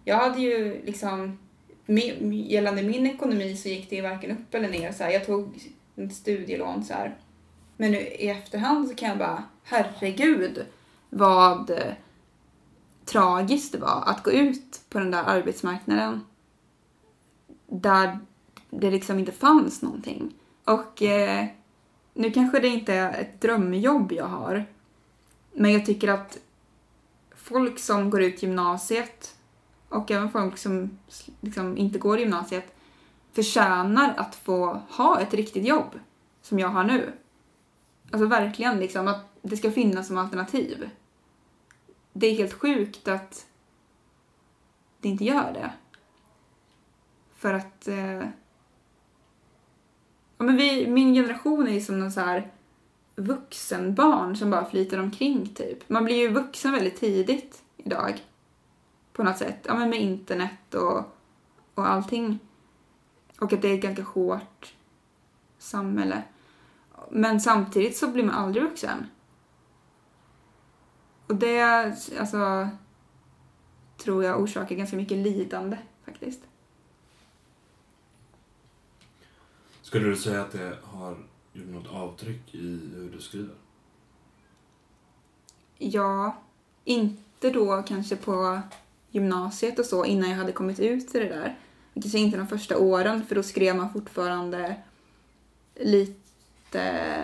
jag 0.04 0.16
hade 0.16 0.42
ju 0.42 0.82
liksom, 0.86 1.40
gällande 2.32 2.84
min 2.84 3.08
ekonomi 3.08 3.58
så 3.58 3.70
gick 3.70 3.90
det 3.90 4.02
varken 4.02 4.32
upp 4.32 4.54
eller 4.54 4.70
ner 4.70 4.92
så 4.92 5.04
här. 5.04 5.12
Jag 5.12 5.26
tog 5.26 5.60
ett 5.96 6.16
studielån 6.16 6.84
så 6.84 6.94
här. 6.94 7.16
Men 7.78 7.92
nu 7.92 7.98
i 7.98 8.30
efterhand 8.30 8.88
så 8.88 8.96
kan 8.96 9.10
jag 9.10 9.18
bara, 9.18 9.44
herregud 9.64 10.66
vad 11.10 11.72
tragiskt 13.06 13.72
det 13.72 13.78
var 13.78 14.04
att 14.06 14.24
gå 14.24 14.32
ut 14.32 14.82
på 14.90 15.00
den 15.00 15.12
där 15.12 15.24
arbetsmarknaden 15.24 16.22
där 17.68 18.20
det 18.70 18.92
liksom 18.92 19.20
inte 19.20 19.32
fanns 19.32 19.82
någonting. 19.82 20.34
Och 20.64 21.02
eh, 21.02 21.46
nu 22.14 22.32
kanske 22.32 22.60
det 22.60 22.68
inte 22.68 22.94
är 22.94 23.22
ett 23.22 23.42
drömjobb 23.42 24.12
jag 24.12 24.26
har, 24.26 24.66
men 25.54 25.72
jag 25.72 25.86
tycker 25.86 26.08
att 26.08 26.38
folk 27.36 27.80
som 27.80 28.10
går 28.10 28.22
ut 28.22 28.44
gymnasiet 28.44 29.36
och 29.90 30.12
även 30.12 30.32
folk 30.32 30.58
som 30.58 30.98
liksom 31.42 31.78
inte 31.78 32.00
går 32.00 32.20
gymnasiet 32.20 32.76
förtjänar 33.34 34.14
att 34.18 34.36
få 34.36 34.82
ha 34.90 35.20
ett 35.20 35.34
riktigt 35.34 35.66
jobb 35.66 36.00
som 36.42 36.60
jag 36.60 36.70
har 36.70 36.84
nu. 36.84 37.14
Alltså 38.12 38.26
verkligen 38.28 38.80
liksom 38.80 39.08
att 39.08 39.26
det 39.42 39.58
ska 39.58 39.72
finnas 39.72 40.08
som 40.08 40.18
alternativ. 40.18 40.90
Det 42.18 42.28
är 42.28 42.36
helt 42.36 42.54
sjukt 42.54 43.08
att 43.08 43.48
det 45.00 45.10
inte 45.10 45.24
gör 45.24 45.54
det. 45.54 45.74
För 47.36 47.54
att 47.54 47.88
eh, 47.88 48.20
ja, 50.38 50.46
men 50.46 50.58
vi, 50.58 50.88
min 50.88 51.14
generation 51.14 51.68
är 51.68 51.72
ju 51.72 51.82
som 51.82 52.00
någon 52.00 52.12
så 52.12 52.20
här 52.20 52.52
vuxenbarn 53.16 54.36
som 54.36 54.52
bara 54.52 54.66
flyter 54.66 55.00
omkring 55.00 55.54
typ. 55.56 55.90
Man 55.90 56.06
blir 56.06 56.16
ju 56.16 56.30
vuxen 56.30 56.72
väldigt 56.72 57.00
tidigt 57.00 57.64
idag. 57.78 58.24
På 59.14 59.24
något 59.24 59.38
sätt. 59.38 59.60
Ja 59.64 59.76
men 59.76 59.90
med 59.90 60.02
internet 60.02 60.74
och, 60.74 61.16
och 61.74 61.90
allting. 61.90 62.40
Och 63.40 63.54
att 63.54 63.62
det 63.62 63.68
är 63.68 63.76
ett 63.76 63.82
ganska 63.82 64.04
hårt 64.04 64.74
samhälle. 65.58 66.24
Men 67.12 67.42
samtidigt 67.42 67.98
så 67.98 68.08
blir 68.08 68.24
man 68.24 68.36
aldrig 68.36 68.64
vuxen. 68.64 69.08
Och 71.28 71.36
det, 71.36 71.62
alltså, 72.20 72.70
tror 73.98 74.24
jag 74.24 74.42
orsakar 74.42 74.76
ganska 74.76 74.96
mycket 74.96 75.18
lidande 75.18 75.78
faktiskt. 76.06 76.40
Skulle 79.82 80.10
du 80.10 80.16
säga 80.16 80.42
att 80.42 80.52
det 80.52 80.78
har 80.84 81.18
gjort 81.54 81.68
något 81.68 81.88
avtryck 81.88 82.56
i 82.56 82.90
hur 82.96 83.12
du 83.14 83.22
skriver? 83.22 83.56
Ja, 85.78 86.38
inte 86.84 87.50
då 87.50 87.84
kanske 87.88 88.16
på 88.16 88.62
gymnasiet 89.10 89.80
och 89.80 89.86
så 89.86 90.06
innan 90.06 90.30
jag 90.30 90.38
hade 90.38 90.52
kommit 90.52 90.80
ut 90.80 91.16
i 91.16 91.20
det 91.20 91.30
där. 91.30 91.56
Kanske 91.94 92.20
inte 92.20 92.38
de 92.38 92.48
första 92.48 92.78
åren 92.78 93.26
för 93.26 93.36
då 93.36 93.44
skrev 93.44 93.76
man 93.76 93.94
fortfarande 93.94 94.76
lite 95.76 97.24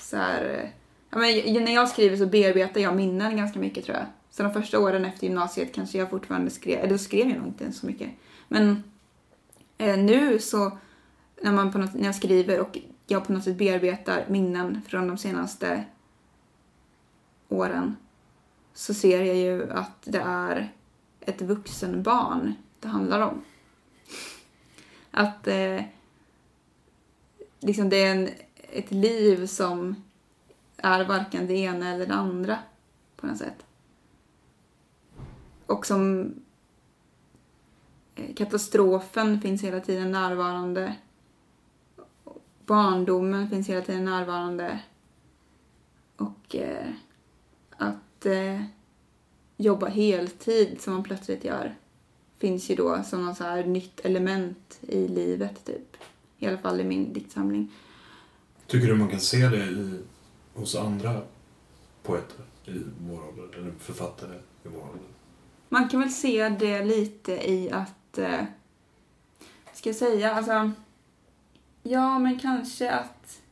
så 0.00 0.16
här, 0.16 0.72
ja, 1.10 1.18
men 1.18 1.64
när 1.64 1.74
jag 1.74 1.88
skriver 1.88 2.16
så 2.16 2.26
bearbetar 2.26 2.80
jag 2.80 2.96
minnen 2.96 3.36
ganska 3.36 3.58
mycket 3.58 3.84
tror 3.84 3.96
jag. 3.96 4.06
Så 4.30 4.42
de 4.42 4.52
första 4.52 4.78
åren 4.78 5.04
efter 5.04 5.26
gymnasiet 5.26 5.74
kanske 5.74 5.98
jag 5.98 6.10
fortfarande 6.10 6.50
skrev, 6.50 6.78
eller 6.78 6.92
då 6.92 6.98
skrev 6.98 7.28
jag 7.28 7.38
nog 7.38 7.46
inte 7.46 7.72
så 7.72 7.86
mycket. 7.86 8.10
Men 8.48 8.82
eh, 9.78 9.98
nu 9.98 10.38
så 10.38 10.78
när, 11.42 11.52
man 11.52 11.72
på 11.72 11.78
något, 11.78 11.94
när 11.94 12.04
jag 12.04 12.14
skriver 12.14 12.60
och 12.60 12.78
jag 13.06 13.26
på 13.26 13.32
något 13.32 13.44
sätt 13.44 13.58
bearbetar 13.58 14.24
minnen 14.28 14.82
från 14.88 15.08
de 15.08 15.18
senaste 15.18 15.84
åren 17.48 17.96
så 18.74 18.94
ser 18.94 19.22
jag 19.22 19.36
ju 19.36 19.70
att 19.70 20.02
det 20.04 20.20
är 20.20 20.72
ett 21.20 21.42
vuxenbarn 21.42 22.54
det 22.80 22.88
handlar 22.88 23.20
om. 23.20 23.44
Att 25.10 25.46
eh, 25.48 25.80
liksom 27.60 27.88
det 27.88 27.96
är 27.96 28.10
en, 28.10 28.28
ett 28.72 28.90
liv 28.90 29.46
som 29.46 30.05
är 30.86 31.04
varken 31.04 31.46
det 31.46 31.54
ena 31.54 31.90
eller 31.90 32.06
det 32.06 32.14
andra 32.14 32.58
på 33.16 33.26
något 33.26 33.38
sätt. 33.38 33.66
Och 35.66 35.86
som 35.86 36.34
eh, 38.14 38.34
katastrofen 38.34 39.40
finns 39.40 39.62
hela 39.62 39.80
tiden 39.80 40.10
närvarande. 40.10 40.94
Barndomen 42.66 43.50
finns 43.50 43.68
hela 43.68 43.80
tiden 43.80 44.04
närvarande. 44.04 44.80
Och 46.16 46.56
eh, 46.56 46.90
att 47.70 48.26
eh, 48.26 48.62
jobba 49.56 49.86
heltid 49.86 50.80
som 50.80 50.92
man 50.92 51.02
plötsligt 51.02 51.44
gör 51.44 51.74
finns 52.38 52.70
ju 52.70 52.74
då 52.74 53.02
som 53.02 53.26
något 53.26 53.36
så 53.36 53.44
här 53.44 53.64
nytt 53.64 54.00
element 54.00 54.78
i 54.80 55.08
livet 55.08 55.64
typ. 55.64 55.96
I 56.38 56.46
alla 56.46 56.58
fall 56.58 56.80
i 56.80 56.84
min 56.84 57.12
diktsamling. 57.12 57.72
Tycker 58.66 58.88
du 58.88 58.94
man 58.94 59.08
kan 59.08 59.20
se 59.20 59.48
det 59.48 59.64
i, 59.64 60.00
hos 60.56 60.74
andra 60.74 61.22
poeter 62.02 62.44
i 62.64 62.82
vår 63.00 63.28
ålder, 63.28 63.58
eller 63.58 63.72
författare 63.78 64.36
i 64.64 64.68
vår 64.68 64.80
ålder? 64.80 65.08
Man 65.68 65.88
kan 65.88 66.00
väl 66.00 66.10
se 66.10 66.48
det 66.48 66.84
lite 66.84 67.50
i 67.50 67.70
att, 67.70 68.18
eh, 68.18 68.44
ska 69.72 69.88
jag 69.88 69.96
säga, 69.96 70.34
alltså, 70.34 70.72
ja 71.82 72.18
men 72.18 72.38
kanske 72.38 72.90
att 72.90 73.42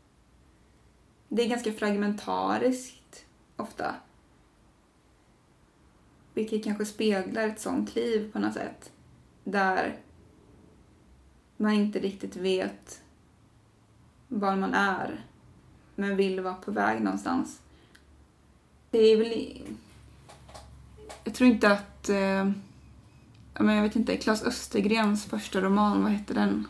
det 1.28 1.42
är 1.42 1.48
ganska 1.48 1.72
fragmentariskt 1.72 3.26
ofta. 3.56 3.94
Vilket 6.34 6.64
kanske 6.64 6.84
speglar 6.84 7.48
ett 7.48 7.60
sånt 7.60 7.94
liv 7.94 8.32
på 8.32 8.38
något 8.38 8.54
sätt. 8.54 8.92
Där 9.44 9.98
man 11.56 11.72
inte 11.72 11.98
riktigt 11.98 12.36
vet 12.36 13.02
var 14.28 14.56
man 14.56 14.74
är, 14.74 15.24
men 15.94 16.16
vill 16.16 16.40
vara 16.40 16.54
på 16.54 16.70
väg 16.70 17.00
någonstans. 17.00 17.60
Det 18.90 18.98
är 18.98 19.16
väl... 19.16 19.62
Jag 21.24 21.34
tror 21.34 21.50
inte 21.50 21.70
att... 21.70 22.08
Eh, 22.08 22.50
jag 23.54 23.82
vet 23.82 23.96
inte, 23.96 24.16
Klas 24.16 24.42
Östergrens 24.42 25.24
första 25.24 25.60
roman, 25.60 26.02
vad 26.02 26.12
hette 26.12 26.34
den? 26.34 26.68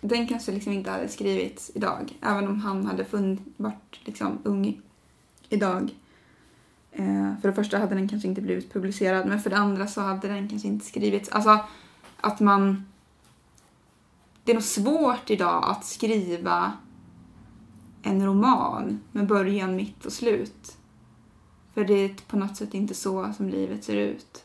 Den 0.00 0.26
kanske 0.26 0.52
liksom 0.52 0.72
inte 0.72 0.90
hade 0.90 1.08
skrivits 1.08 1.70
idag, 1.74 2.18
även 2.22 2.48
om 2.48 2.60
han 2.60 2.86
hade 2.86 3.06
varit 3.56 4.00
liksom 4.04 4.38
ung 4.44 4.80
idag. 5.48 5.90
Eh, 6.92 7.40
för 7.40 7.48
det 7.48 7.54
första 7.54 7.78
hade 7.78 7.94
den 7.94 8.08
kanske 8.08 8.28
inte 8.28 8.40
blivit 8.40 8.72
publicerad, 8.72 9.26
men 9.26 9.40
för 9.40 9.50
det 9.50 9.56
andra 9.56 9.86
så 9.86 10.00
hade 10.00 10.28
den 10.28 10.48
kanske 10.48 10.68
inte 10.68 10.86
skrivits. 10.86 11.28
Alltså, 11.28 11.58
att 12.20 12.40
man... 12.40 12.84
Det 14.44 14.52
är 14.52 14.54
nog 14.54 14.62
svårt 14.62 15.30
idag 15.30 15.64
att 15.70 15.84
skriva 15.84 16.72
en 18.02 18.26
roman 18.26 19.00
med 19.12 19.26
början, 19.26 19.76
mitt 19.76 20.06
och 20.06 20.12
slut. 20.12 20.76
För 21.74 21.84
det 21.84 21.94
är 21.94 22.14
på 22.28 22.36
något 22.36 22.56
sätt 22.56 22.74
inte 22.74 22.94
så 22.94 23.32
som 23.36 23.48
livet 23.48 23.84
ser 23.84 23.96
ut. 23.96 24.44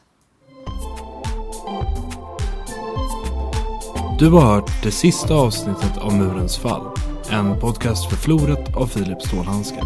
Du 4.19 4.29
har 4.29 4.41
hört 4.41 4.83
det 4.83 4.91
sista 4.91 5.33
avsnittet 5.33 5.97
av 5.97 6.13
Murens 6.13 6.57
fall. 6.57 6.87
En 7.29 7.59
podcast 7.59 8.09
för 8.09 8.15
Floret 8.15 8.75
av 8.75 8.87
Filip 8.87 9.21
Stålhandske. 9.21 9.81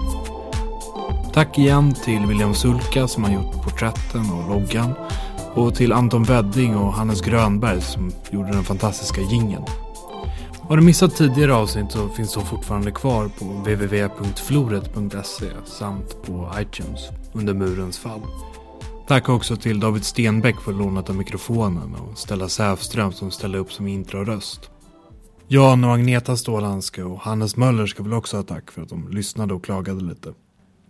Tack 1.34 1.57
igen 1.57 1.93
till 1.93 2.26
William 2.26 2.53
Sulka 2.53 3.07
som 3.07 3.24
har 3.24 3.32
gjort 3.32 3.63
porträtten 3.63 4.32
och 4.32 4.49
loggan. 4.49 4.93
Och 5.53 5.76
till 5.76 5.93
Anton 5.93 6.24
Wedding 6.24 6.76
och 6.76 6.93
Hannes 6.93 7.22
Grönberg 7.22 7.82
som 7.82 8.11
gjorde 8.32 8.51
den 8.51 8.63
fantastiska 8.63 9.22
gingen. 9.22 9.63
Har 10.72 10.78
du 10.78 10.84
missat 10.84 11.15
tidigare 11.15 11.53
avsnitt 11.53 11.91
så 11.91 12.09
finns 12.09 12.34
de 12.34 12.45
fortfarande 12.45 12.91
kvar 12.91 13.28
på 13.28 13.45
www.floret.se 13.45 15.45
samt 15.65 16.24
på 16.24 16.51
iTunes 16.59 16.99
under 17.34 17.53
Murens 17.53 17.99
fall. 17.99 18.22
Tack 19.07 19.30
också 19.30 19.55
till 19.55 19.80
David 19.80 20.05
Stenbeck 20.05 20.61
för 20.61 20.74
lånat 20.74 21.09
av 21.09 21.15
mikrofonen 21.15 21.95
och 21.95 22.17
Stella 22.17 22.49
Säfström 22.49 23.11
som 23.11 23.32
ställde 23.32 23.57
upp 23.57 23.74
som 23.74 23.88
introröst. 23.88 24.69
Jan 25.47 25.84
och 25.84 25.93
Agneta 25.93 26.38
Stålhandske 26.38 27.03
och 27.03 27.19
Hannes 27.19 27.57
Möller 27.57 27.86
ska 27.86 28.03
väl 28.03 28.13
också 28.13 28.38
ha 28.38 28.43
tack 28.43 28.72
för 28.72 28.82
att 28.82 28.89
de 28.89 29.09
lyssnade 29.09 29.53
och 29.53 29.63
klagade 29.63 30.03
lite. 30.03 30.34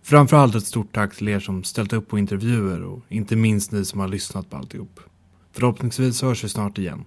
Framförallt 0.02 0.54
ett 0.54 0.66
stort 0.66 0.94
tack 0.94 1.16
till 1.16 1.28
er 1.28 1.40
som 1.40 1.64
ställt 1.64 1.92
upp 1.92 2.08
på 2.08 2.18
intervjuer 2.18 2.84
och 2.84 3.00
inte 3.08 3.36
minst 3.36 3.72
ni 3.72 3.84
som 3.84 4.00
har 4.00 4.08
lyssnat 4.08 4.50
på 4.50 4.56
alltihop. 4.56 5.00
Förhoppningsvis 5.52 6.22
hörs 6.22 6.44
vi 6.44 6.48
snart 6.48 6.78
igen. 6.78 7.04